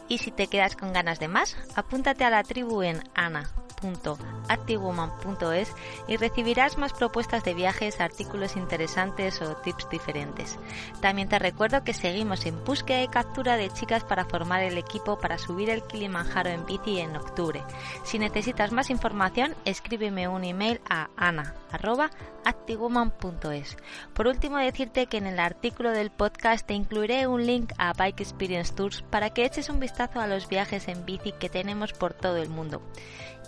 [0.09, 3.51] Y si te quedas con ganas de más, apúntate a la tribu en Ana
[3.85, 5.73] www.activewoman.es
[6.09, 10.59] y recibirás más propuestas de viajes, artículos interesantes o tips diferentes.
[11.01, 15.19] También te recuerdo que seguimos en búsqueda y captura de chicas para formar el equipo
[15.19, 17.65] para subir el Kilimanjaro en bici en octubre.
[18.05, 23.77] Si necesitas más información, escríbeme un email a ana@activewoman.es.
[24.15, 28.21] Por último, decirte que en el artículo del podcast te incluiré un link a Bike
[28.21, 32.37] Experience Tours para que eches un a los viajes en bici que tenemos por todo
[32.37, 32.83] el mundo.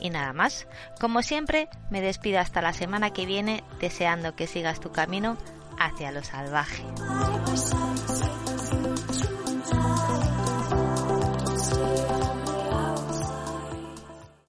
[0.00, 0.66] Y nada más,
[1.00, 5.36] como siempre, me despido hasta la semana que viene deseando que sigas tu camino
[5.78, 6.84] hacia lo salvaje.